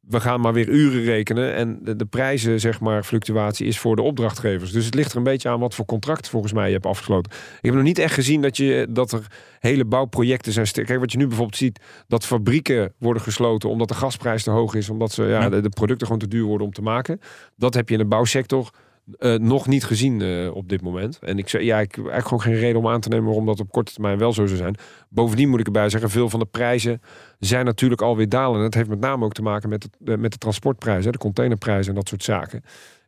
[0.09, 1.55] we gaan maar weer uren rekenen.
[1.55, 4.73] En de, de prijzen, zeg maar, fluctuatie is voor de opdrachtgevers.
[4.73, 7.33] Dus het ligt er een beetje aan wat voor contract volgens mij je hebt afgesloten.
[7.33, 9.27] Ik heb nog niet echt gezien dat, je, dat er
[9.59, 10.67] hele bouwprojecten zijn.
[10.73, 14.75] Kijk, wat je nu bijvoorbeeld ziet, dat fabrieken worden gesloten omdat de gasprijs te hoog
[14.75, 14.91] is.
[14.91, 17.21] Omdat ze, ja, de, de producten gewoon te duur worden om te maken.
[17.57, 18.71] Dat heb je in de bouwsector
[19.19, 21.19] eh, nog niet gezien eh, op dit moment.
[21.19, 23.47] En ik zei, ja, ik heb eigenlijk gewoon geen reden om aan te nemen waarom
[23.47, 24.77] dat op korte termijn wel zo zou zijn.
[25.09, 27.01] Bovendien moet ik erbij zeggen, veel van de prijzen
[27.39, 28.57] zijn natuurlijk alweer dalen.
[28.57, 31.19] En dat heeft met name ook te maken met, het, eh, met de transportprijzen, de
[31.19, 32.63] containerprijzen en dat soort zaken.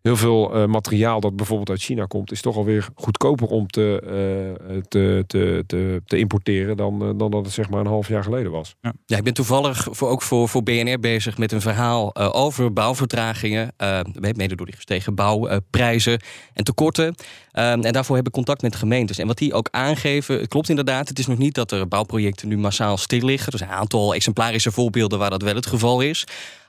[0.06, 4.00] Heel veel eh, materiaal dat bijvoorbeeld uit China komt, is toch alweer goedkoper om te,
[4.02, 8.08] eh, te, te, te, te importeren dan, eh, dan dat het zeg maar een half
[8.08, 8.74] jaar geleden was.
[9.06, 12.72] Ja, ik ben toevallig voor, ook voor, voor BNR bezig met een verhaal eh, over
[12.72, 13.72] bouwvertragingen.
[13.76, 16.20] eh, mede door die gestegen bouwprijzen
[16.52, 17.14] en tekorten.
[17.52, 19.18] Ehm, en daarvoor heb ik contact met gemeentes.
[19.18, 21.08] En wat die ook aangeven, het klopt inderdaad.
[21.08, 23.52] Het is nog niet dat er bouwprojecten nu massaal stil liggen.
[23.52, 26.26] Er zijn een aantal exemplarische voorbeelden waar dat wel het geval is.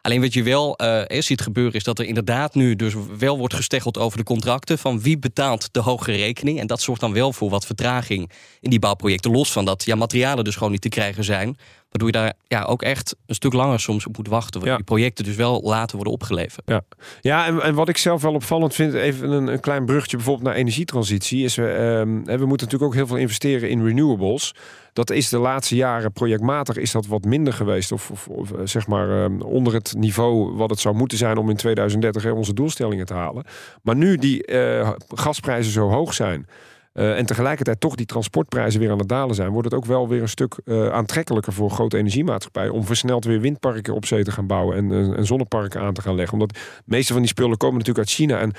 [0.08, 3.54] Alleen wat je wel eh, ziet gebeuren is dat er inderdaad nu dus wel wordt
[3.54, 4.78] gesteggeld over de contracten.
[4.78, 6.60] Van wie betaalt de hogere rekening.
[6.60, 9.32] En dat zorgt dan wel voor wat vertraging in die bouwprojecten.
[9.32, 11.58] Los van dat ja, materialen dus gewoon niet te krijgen zijn.
[11.90, 14.60] Waardoor je daar ja, ook echt een stuk langer soms op moet wachten.
[14.60, 16.62] Waardoor die projecten dus wel later worden opgeleverd.
[16.66, 16.82] Ja,
[17.22, 20.48] ja en, en wat ik zelf wel opvallend vind, even een, een klein bruggetje bijvoorbeeld
[20.48, 24.54] naar energietransitie, is we, ehm, hè, we moeten natuurlijk ook heel veel investeren in renewables.
[24.98, 27.92] Dat is de laatste jaren projectmatig is dat wat minder geweest.
[27.92, 31.50] Of, of, eh, zeg maar ehm, onder het niveau wat het zou moeten zijn om
[31.50, 33.44] in 2030 hè, onze doelstellingen te halen.
[33.82, 36.48] Maar nu die eh, gasprijzen zo hoog zijn.
[36.94, 40.08] eh, en tegelijkertijd toch die transportprijzen weer aan het dalen zijn, wordt het ook wel
[40.08, 40.56] weer een stuk
[40.92, 45.26] aantrekkelijker voor grote energiemaatschappijen om versneld weer windparken op zee te gaan bouwen en, en
[45.26, 46.34] zonneparken aan te gaan leggen.
[46.34, 48.54] Omdat de meeste van die spullen komen natuurlijk uit China en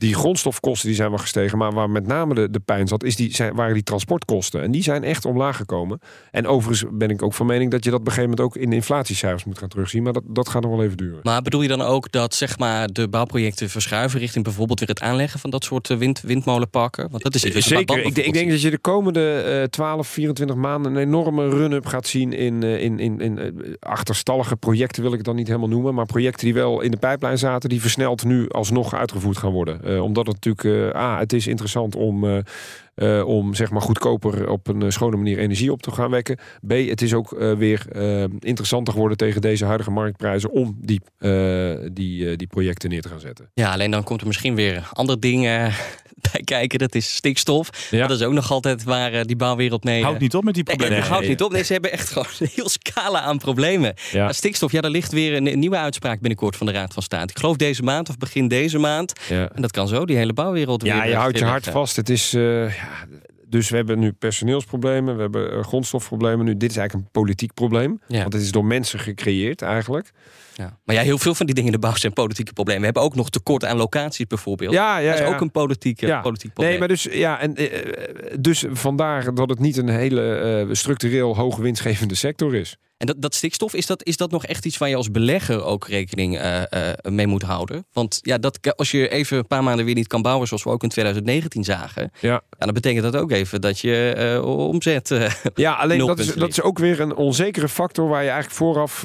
[0.00, 3.16] die grondstofkosten die zijn wel gestegen, maar waar met name de, de pijn zat, is
[3.16, 4.62] die, zijn, waren die transportkosten.
[4.62, 6.00] En die zijn echt omlaag gekomen.
[6.30, 8.62] En overigens ben ik ook van mening dat je dat op een gegeven moment ook
[8.62, 10.02] in de inflatiecijfers moet gaan terugzien.
[10.02, 11.20] Maar dat, dat gaat nog wel even duren.
[11.22, 15.00] Maar bedoel je dan ook dat zeg maar, de bouwprojecten verschuiven richting bijvoorbeeld weer het
[15.00, 17.08] aanleggen van dat soort eh, wind, windmolenparken?
[17.10, 17.80] Want dat is iets Zeker.
[17.98, 21.86] Ik, denk- ik denk dat je de komende eh 12, 24 maanden een enorme run-up
[21.86, 23.46] gaat zien in, eh, in, in, in eh,
[23.80, 25.94] achterstallige projecten, wil ik het dan niet helemaal noemen.
[25.94, 29.84] Maar projecten die wel in de pijplijn zaten, die versneld nu alsnog uitgevoerd gaan worden.
[29.90, 32.42] Eh, omdat het natuurlijk, eh, A, het is interessant om.
[33.00, 36.38] Eh, om zeg maar goedkoper op een eh, schone manier energie op te gaan wekken.
[36.66, 41.00] B, het is ook eh, weer eh, interessanter geworden tegen deze huidige marktprijzen om die,
[41.18, 41.30] eh,
[41.92, 43.50] die, die projecten neer te gaan zetten.
[43.54, 45.72] Ja, alleen dan komt er misschien weer andere dingen
[46.32, 46.78] bij kijken.
[46.78, 47.70] Dat is stikstof.
[47.90, 50.02] Dat is ook nog altijd waar die bouwwereld mee...
[50.02, 50.96] Houdt niet op met die problemen.
[50.98, 51.28] Nee, houdt Nee.
[51.30, 51.52] niet op.
[51.52, 53.94] Nee, ze hebben echt gewoon een heel scala aan problemen.
[54.12, 54.24] Ja.
[54.24, 57.02] Maar stikstof, ja, daar ligt weer een, een nieuwe uitspraak binnenkort van de Raad van
[57.02, 57.32] State.
[57.32, 59.12] Ik geloof deze maand of begin deze maand.
[59.28, 59.48] Ja.
[59.54, 60.94] En dat kan zo die hele bouwwereld weer...
[60.94, 61.72] Ja, je houdt je weggaan.
[61.72, 61.96] vast.
[61.96, 63.06] Het is, eh, ja,
[63.46, 66.44] dus we hebben nu personeelsproblemen, we hebben eh, grondstofproblemen.
[66.44, 68.00] Nu, dit is eigenlijk een politiek probleem.
[68.06, 68.20] Ja.
[68.20, 70.10] Want het is door mensen gecreëerd eigenlijk.
[70.54, 70.78] Ja.
[70.84, 72.80] Maar ja, heel veel van die dingen in de bouw zijn politieke problemen.
[72.80, 74.72] We hebben ook nog tekort aan locaties bijvoorbeeld.
[74.72, 75.34] Ja, ja, dat is ja.
[75.34, 76.20] ook een politiek, Ja.
[76.20, 76.70] politiek probleem.
[76.70, 81.36] Nee, maar dus, ja, en, eh, dus vandaar dat het niet een hele eh, structureel
[81.36, 82.76] hoog winstgevende sector is.
[83.00, 85.64] En dat, dat stikstof, is dat, is dat nog echt iets waar je als belegger
[85.64, 87.86] ook rekening eh, eh, mee moet houden?
[87.92, 90.70] Want ja, dat, als je even een paar maanden weer niet kan bouwen, zoals we
[90.70, 92.40] ook in 2019 zagen, Ja.
[92.58, 95.08] dan betekent dat ook even dat je eh, omzet.
[95.54, 99.04] Ja, alleen dat is, dat is ook weer een onzekere factor waar je eigenlijk vooraf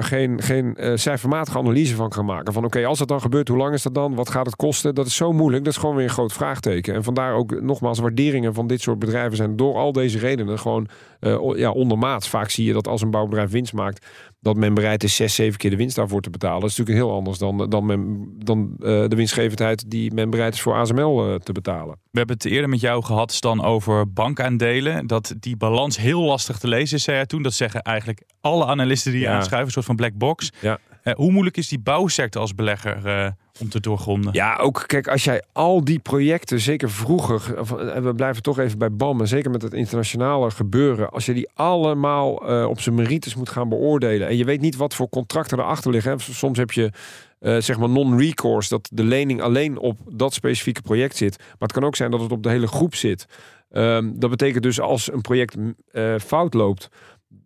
[0.00, 2.52] geen, geen cijfermatige analyse van kan maken.
[2.52, 4.14] Van oké, als het dan gebeurt, hoe lang is dat dan?
[4.14, 4.94] Wat gaat het kosten?
[4.94, 5.64] Dat is zo moeilijk.
[5.64, 6.94] Dat is gewoon weer een groot vraagteken.
[6.94, 10.88] En vandaar ook nogmaals, waarderingen van dit soort bedrijven zijn door al deze redenen gewoon
[11.20, 12.28] o- ja, ondermaats.
[12.28, 14.06] Vaak zie je dat als een bouwbedrijf winst maakt,
[14.40, 16.60] dat men bereid is zes, zeven keer de winst daarvoor te betalen.
[16.60, 20.54] Dat is natuurlijk heel anders dan, dan, men, dan eh, de winstgevendheid die men bereid
[20.54, 21.96] is voor ASML eh, te betalen.
[22.10, 25.06] We hebben het eerder met jou gehad, Stan, over bankaandelen.
[25.06, 27.42] Dat die balans heel lastig te lezen is, zei jij toen.
[27.42, 29.32] Dat zeggen eigenlijk alle analisten die je Ja.
[29.34, 30.52] aanschuiven, een soort van black box.
[30.60, 30.78] Ja.
[31.14, 34.32] Hoe moeilijk is die bouwsector als belegger om te doorgronden?
[34.32, 37.54] Ja, ook kijk, als jij al die projecten, zeker vroeger,
[37.94, 41.32] en we blijven toch even bij BAM, en zeker met het internationale gebeuren, als je
[41.34, 45.08] die allemaal eh, op zijn merites moet gaan beoordelen en je weet niet wat voor
[45.08, 46.12] contracten erachter liggen.
[46.12, 46.18] Hè.
[46.18, 46.90] Soms heb je
[47.38, 51.38] eh, zeg maar non-recourse, dat de lening alleen op dat specifieke project zit.
[51.38, 53.26] Maar het kan ook zijn dat het op de hele groep zit.
[53.70, 55.56] Ehm, dat betekent dus als een project
[55.92, 56.88] eh, fout loopt,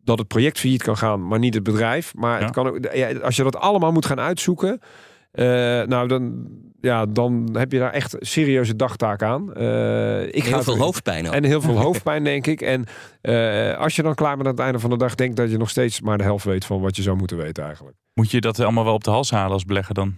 [0.05, 2.14] dat het project failliet kan gaan, maar niet het bedrijf.
[2.14, 2.44] Maar Ja.
[2.44, 4.81] het kan ook, ja, als je dat allemaal moet gaan uitzoeken.
[5.33, 5.45] Eh,
[5.83, 6.47] nou, dan,
[6.81, 9.55] ja, dan heb je daar echt serieuze dagtaak aan.
[9.55, 11.33] Eh, ik Heel ga veel hoofdpijn ook.
[11.35, 12.61] En heel veel hoofdpijn, denk ik.
[12.61, 12.85] En
[13.21, 15.57] eh, als je dan klaar bent aan het einde van de dag, denk dat je
[15.57, 17.97] nog steeds maar de helft weet van wat je zou moeten weten eigenlijk.
[18.14, 20.16] Moet je dat allemaal wel op de hals halen als belegger dan?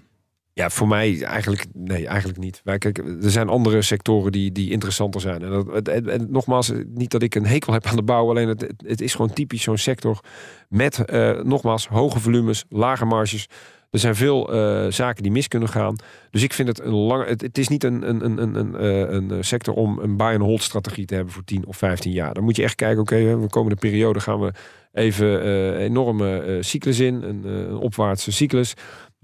[0.55, 2.61] Ja, voor mij eigenlijk, nee, eigenlijk niet.
[2.65, 5.43] Wij, kijk, er zijn andere sectoren die, die interessanter zijn.
[5.43, 8.29] En, dat, het- en, en nogmaals, niet dat ik een hekel heb aan de bouw,
[8.29, 10.21] alleen het, het, het is gewoon typisch zo'n sector
[10.69, 13.47] met, eh, nogmaals, hoge volumes, lage marges.
[13.93, 15.97] Er zijn veel eh, zaken die mis kunnen gaan.
[16.31, 17.25] Dus ik vind het een lange.
[17.25, 20.43] Het, is niet een, een, een, een, een, eh, eh, sector om een buy and
[20.43, 22.35] hold strategie te hebben voor 10 of 15 jaar.
[22.35, 24.53] Dan moet je echt kijken, oké, de komende periode gaan we
[24.93, 28.75] even eh, enorme cyclus in, een, een opwaartse cyclus.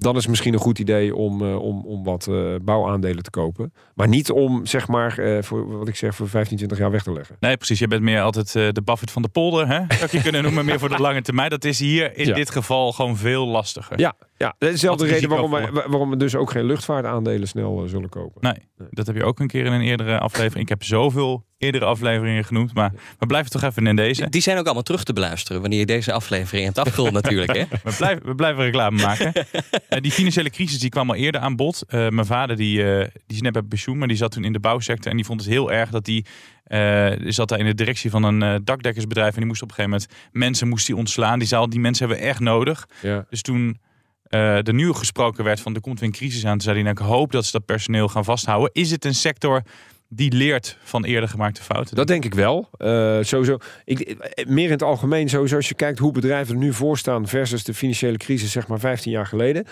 [0.01, 3.31] Dan is het misschien een goed idee om, eh, om, om wat eh, bouwaandelen te
[3.31, 3.73] kopen.
[3.95, 7.03] Maar niet om, zeg maar, eh, voor wat ik zeg, voor 15, 20 jaar weg
[7.03, 7.37] te leggen.
[7.41, 7.79] Nee, precies.
[7.79, 9.79] Je bent meer altijd de Buffett van de polder, hè?
[9.89, 11.51] Zou ik je kunnen noemen, meer voor de lange termijn.
[11.51, 12.35] Dat is hier in Ja.
[12.35, 13.99] dit geval gewoon veel lastiger.
[14.01, 14.55] Ja, ja.
[14.59, 18.41] dat dezelfde reden waarom, wij, waarom we dus ook geen luchtvaartaandelen snel zullen kopen.
[18.41, 20.63] Nee, dat heb je ook een keer in een eerdere aflevering.
[20.63, 24.29] Ik heb zoveel eerdere afleveringen genoemd, maar we blijven toch even in deze.
[24.29, 27.57] Die zijn ook allemaal terug te beluisteren wanneer je deze aflevering hebt afgerond natuurlijk.
[27.57, 27.65] Hè?
[27.91, 29.33] We blijven, we blijven reclame maken.
[29.89, 31.83] Eh, die financiële crisis die kwam al eerder aan bod.
[31.89, 34.53] Eh, mijn vader die, eh, die is net bij pensioen, maar die zat toen in
[34.53, 35.11] de bouwsector.
[35.11, 36.25] En die vond het heel erg dat die,
[36.65, 39.33] eh, zat daar in de directie van een eh, dakdekkersbedrijf.
[39.33, 41.39] En die moest op een gegeven moment mensen moest die ontslaan.
[41.39, 42.89] Die zei die mensen hebben we echt nodig.
[43.03, 43.27] Ja.
[43.31, 43.81] Dus toen
[44.23, 46.53] eh er nu gesproken werd van er komt weer een crisis aan.
[46.53, 48.71] Toen zei hij, nou, ik hoop dat ze dat personeel gaan vasthouden.
[48.73, 49.63] Is het een sector
[50.09, 51.97] die leert van eerder gemaakte fouten?
[51.97, 52.69] Dat denk ik wel.
[52.79, 53.59] Eh, sowieso.
[53.85, 56.99] Ik, eh, meer in het algemeen, sowieso als je kijkt hoe bedrijven er nu voor
[56.99, 59.65] staan versus de financiële crisis, zeg maar 15 jaar geleden.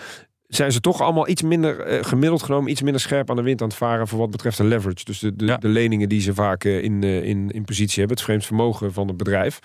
[0.47, 3.61] Zijn ze toch allemaal iets minder eh, gemiddeld genomen, iets minder scherp aan de wind
[3.61, 5.05] aan het varen voor wat betreft de leverage.
[5.05, 8.45] Dus de, de, de leningen die ze vaak in, in, in positie hebben, het vreemd
[8.45, 9.59] vermogen van het bedrijf.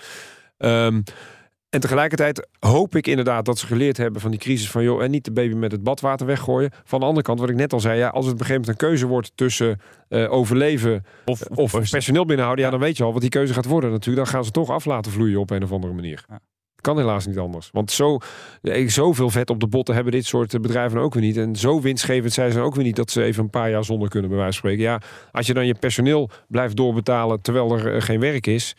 [0.57, 1.01] Ehm,
[1.73, 5.11] en tegelijkertijd hoop ik inderdaad dat ze geleerd hebben van die crisis van joh, en
[5.11, 6.71] niet de baby met het badwater weggooien.
[6.83, 8.61] Van de andere kant, wat ik net al zei, ja, als het op een gegeven
[8.61, 13.03] moment een keuze wordt tussen eh, overleven of, of personeel binnenhouden, ja, dan weet je
[13.03, 14.25] al wat die keuze gaat worden natuurlijk.
[14.25, 16.25] Dan gaan ze toch af laten vloeien op een of andere manier.
[16.81, 17.69] Kan helaas niet anders.
[17.71, 18.17] Want zo,
[18.61, 21.37] eh, zoveel vet op de botten hebben dit soort eh, bedrijven ook weer niet.
[21.37, 24.09] En zo winstgevend zijn ze ook weer niet dat ze even een paar jaar zonder
[24.09, 24.91] kunnen, bij wijze van spreken.
[24.91, 28.75] Ja, als je dan je personeel blijft doorbetalen terwijl er eh, geen werk is.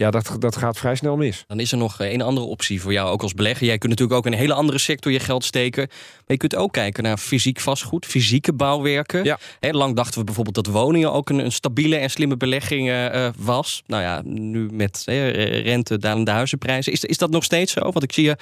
[0.00, 1.44] Ja, dat, dat gaat vrij snel mis.
[1.46, 3.66] Dan is er nog eh, een andere optie voor jou ook als belegger.
[3.66, 5.88] Jij kunt natuurlijk ook in een hele andere sector je geld steken.
[6.30, 9.36] Je kunt ook kijken naar fysiek vastgoed, fysieke bouwwerken.
[9.60, 13.28] Hè, lang dachten we bijvoorbeeld dat woningen ook een, een stabiele en slimme belegging eh,
[13.38, 13.82] was.
[13.86, 16.92] Nou ja, nu met eh, rente, dalende huizenprijzen.
[16.92, 17.80] Is, is dat nog steeds zo?
[17.80, 18.36] Want ik zie je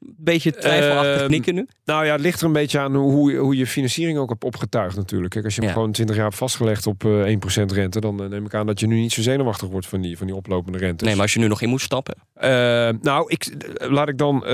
[0.00, 1.66] een beetje twijfelachtig Ehm, knikken nu.
[1.84, 4.96] Nou ja, het ligt er een beetje aan hoe, hoe je financiering ook hebt opgetuigd
[4.96, 5.30] natuurlijk.
[5.32, 5.74] Kijk, als je hem Ja.
[5.76, 8.86] gewoon 20 jaar hebt vastgelegd op eh 1% rente, dan neem ik aan dat je
[8.86, 11.04] nu niet zo zenuwachtig wordt van die, van die oplopende rente.
[11.04, 12.14] Nee, maar als je nu nog in moet stappen.
[13.02, 14.44] nou, ik, laat ik dan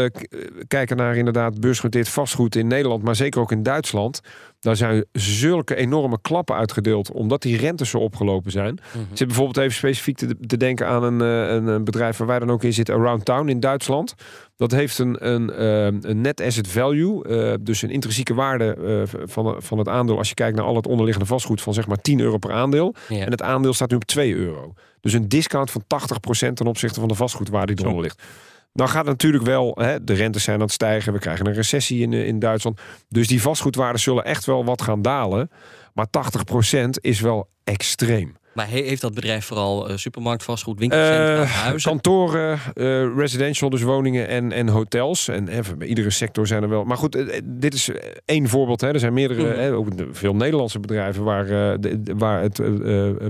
[0.68, 4.20] kijken naar inderdaad beursgenoteerd vastgoed in Nederland, maar zeker ook in Duitsland.
[4.60, 8.78] Daar zijn zulke enorme klappen uitgedeeld omdat die rentes zo opgelopen zijn.
[9.10, 12.26] Ik zit bijvoorbeeld even specifiek te, te denken aan een, eh, een, een bedrijf waar
[12.26, 14.14] wij dan ook in zitten, Around Town in Duitsland.
[14.56, 19.62] Dat heeft een, een, eh, een net asset value, eh, dus een intrinsieke waarde van,
[19.62, 22.20] van het aandeel als je kijkt naar al het onderliggende vastgoed van zeg maar 10
[22.20, 22.94] euro per aandeel.
[23.08, 24.74] En het aandeel staat nu op 2 euro.
[25.00, 28.22] Dus een discount van 80% ten opzichte van de vastgoedwaarde die eronder ligt.
[28.76, 31.12] Nou gaat natuurlijk wel, hè, de rentes zijn aan het stijgen.
[31.12, 32.80] We krijgen een recessie in, eh, in Duitsland.
[33.08, 35.50] Dus die vastgoedwaarden zullen echt wel wat gaan dalen.
[35.94, 38.36] Maar 80% is wel extreem.
[38.56, 41.90] Maar he- heeft dat bedrijf vooral eh, supermarktvastgoed, winkelcentra, Eh, huizen?
[41.90, 45.28] kantoren, eh, residential, dus woningen en, en hotels.
[45.28, 46.84] En even, bij iedere sector zijn er wel.
[46.84, 47.90] Maar goed, dit is
[48.24, 48.80] één voorbeeld.
[48.80, 48.92] Hè.
[48.92, 49.58] Er zijn meerdere, Mhm.
[49.58, 51.46] hè, ook de- veel Nederlandse bedrijven waar,
[51.80, 52.60] de, waar het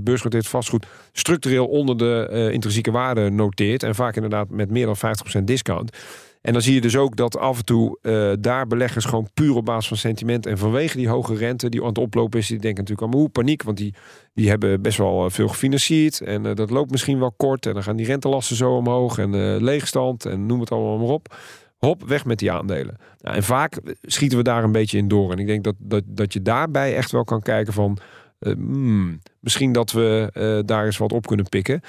[0.05, 3.83] beursgenoteerd vastgoed structureel onder de intrinsieke waarde noteert.
[3.83, 5.97] En vaak inderdaad met meer dan 50% discount.
[6.47, 9.55] En dan zie je dus ook dat af en toe eh, daar beleggers gewoon puur
[9.55, 12.59] op basis van sentiment en vanwege die hoge rente die aan het oplopen is, die
[12.59, 13.95] denken natuurlijk aan hoe paniek, want die,
[14.35, 17.73] die hebben best wel eh, veel gefinancierd en eh, dat loopt misschien wel kort en
[17.73, 21.37] dan gaan die rentelasten zo omhoog en leegstand en noem het allemaal maar op.
[21.77, 22.97] Hop, weg met die aandelen.
[23.21, 25.33] Nou, en vaak schieten we daar een beetje in door.
[25.33, 27.99] En ik denk dat, dat, dat je daarbij echt wel kan kijken van...
[28.39, 31.81] hmm, misschien dat we daar eens wat op kunnen pikken.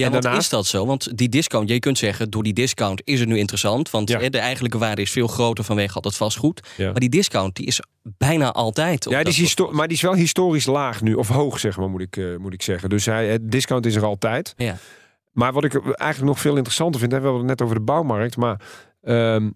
[0.00, 0.86] Ja, en daarnaast- is dat zo?
[0.86, 3.90] Want die discount, je kunt zeggen, door die discount is het nu interessant.
[3.90, 6.68] Want hè, de eigenlijke waarde is veel groter vanwege al dat vastgoed.
[6.76, 6.90] Ja.
[6.90, 9.04] Maar die discount, die is bijna altijd.
[9.10, 11.14] Ja, die is maar die is wel historisch laag nu.
[11.14, 12.88] Of hoog, zeg maar, moet ik, eh, moet ik zeggen.
[12.88, 14.54] Dus hij, het discount is er altijd.
[14.56, 14.76] Ja.
[15.32, 17.12] Maar wat ik eigenlijk nog veel interessanter vind...
[17.12, 18.60] Hè, we hadden het net over de bouwmarkt, maar...
[19.02, 19.50] ehm,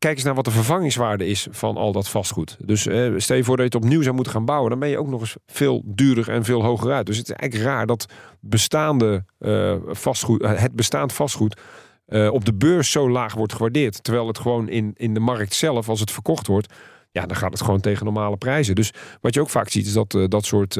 [0.00, 2.56] kijk eens naar wat de vervangingswaarde is van al dat vastgoed.
[2.64, 4.70] Dus eh, stel je voor dat je het opnieuw zou moeten gaan bouwen...
[4.70, 7.06] dan ben je ook nog eens veel duurder en veel hoger uit.
[7.06, 8.06] Dus het is eigenlijk raar dat
[8.40, 10.42] bestaande eh, vastgoed...
[10.42, 11.60] eh, het bestaand vastgoed...
[12.30, 14.04] op de beurs zo laag wordt gewaardeerd.
[14.04, 16.74] Terwijl het gewoon in, in de markt zelf, als het verkocht wordt
[17.10, 18.74] Ja, dan gaat het gewoon tegen normale prijzen.
[18.74, 20.78] Dus wat je ook vaak ziet, is dat dat soort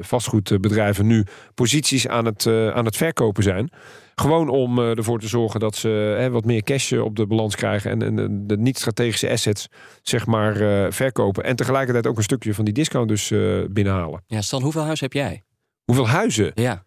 [0.00, 1.24] vastgoedbedrijven nu
[1.54, 3.70] posities aan het, aan het verkopen zijn.
[4.14, 5.88] Gewoon om eh, ervoor te zorgen dat ze
[6.18, 7.90] hè, wat meer cash eh, op de balans krijgen.
[7.90, 9.68] En, en, de niet-strategische assets,
[10.02, 11.44] zeg maar, eh, verkopen.
[11.44, 14.22] En tegelijkertijd ook een stukje van die discount dus eh, binnenhalen.
[14.26, 15.42] Ja, Stan, hoeveel huis heb jij?
[15.84, 16.52] Hoeveel huizen?
[16.54, 16.84] Ja.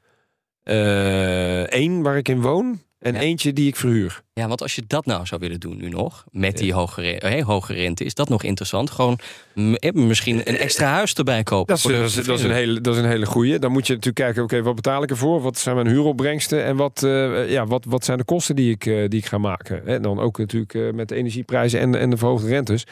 [1.69, 4.22] Eén waar ik in woon en eentje die ik verhuur.
[4.34, 7.45] Ja, want als je dat nou zou willen doen nu nog, met die hoge, eh,
[7.45, 8.91] hoge rente, is dat nog interessant?
[8.91, 9.20] Gewoon
[9.54, 11.76] eh, misschien een extra huis erbij kopen.
[11.76, 13.60] Dat is, dat, is, dat is een hele, dat is een hele goeie.
[13.60, 15.41] Dan moet je natuurlijk kijken, oké, wat betaal ik ervoor?
[15.41, 16.64] Wat zijn mijn huuropbrengsten?
[16.64, 19.38] En wat, eh, ja, wat, wat zijn de kosten die ik, eh, die ik ga
[19.38, 19.88] maken?
[19.88, 22.86] En dan ook natuurlijk eh, met de energieprijzen en, en de verhoogde rentes.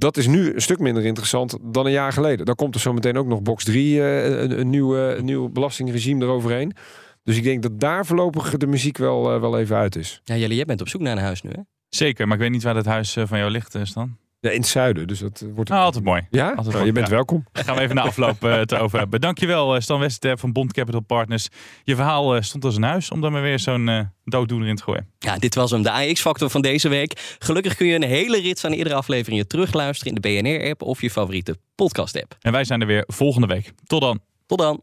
[0.00, 2.46] Dat is nu een stuk minder interessant dan een jaar geleden.
[2.46, 5.24] Dan komt er zo meteen ook nog box 3, eh, een, een, nieuw, eh, een
[5.24, 6.72] nieuw belastingregime eroverheen.
[7.22, 10.20] Dus ik denk dat daar voorlopig de muziek wel, eh, wel even uit is.
[10.24, 11.60] Ja, jullie, jij bent op zoek naar een huis nu, hè?
[11.88, 14.16] Zeker, maar ik weet niet waar dat huis eh, van jou ligt, eh, Stan.
[14.42, 15.70] Ja, in het zuiden, dus dat wordt...
[15.70, 16.26] Nou, altijd mooi.
[16.30, 16.48] Ja?
[16.52, 16.86] Altijd mooi.
[16.86, 17.12] je bent Ja.
[17.14, 17.44] welkom.
[17.52, 19.20] Daar gaan we even na afloop eh, het over hebben.
[19.20, 21.48] Dankjewel eh, Stan Westerter van Bond Capital Partners.
[21.84, 24.82] Je verhaal eh, stond als een huis om maar weer zo'n eh, dooddoener in te
[24.82, 25.08] gooien.
[25.18, 27.36] Ja, dit was hem, de AX-factor van deze week.
[27.38, 31.10] Gelukkig kun je een hele rits aan eerdere afleveringen terugluisteren in de BNR-app of je
[31.10, 32.36] favoriete podcast-app.
[32.40, 33.72] En wij zijn er weer volgende week.
[33.86, 34.20] Tot dan.
[34.46, 34.82] Tot dan.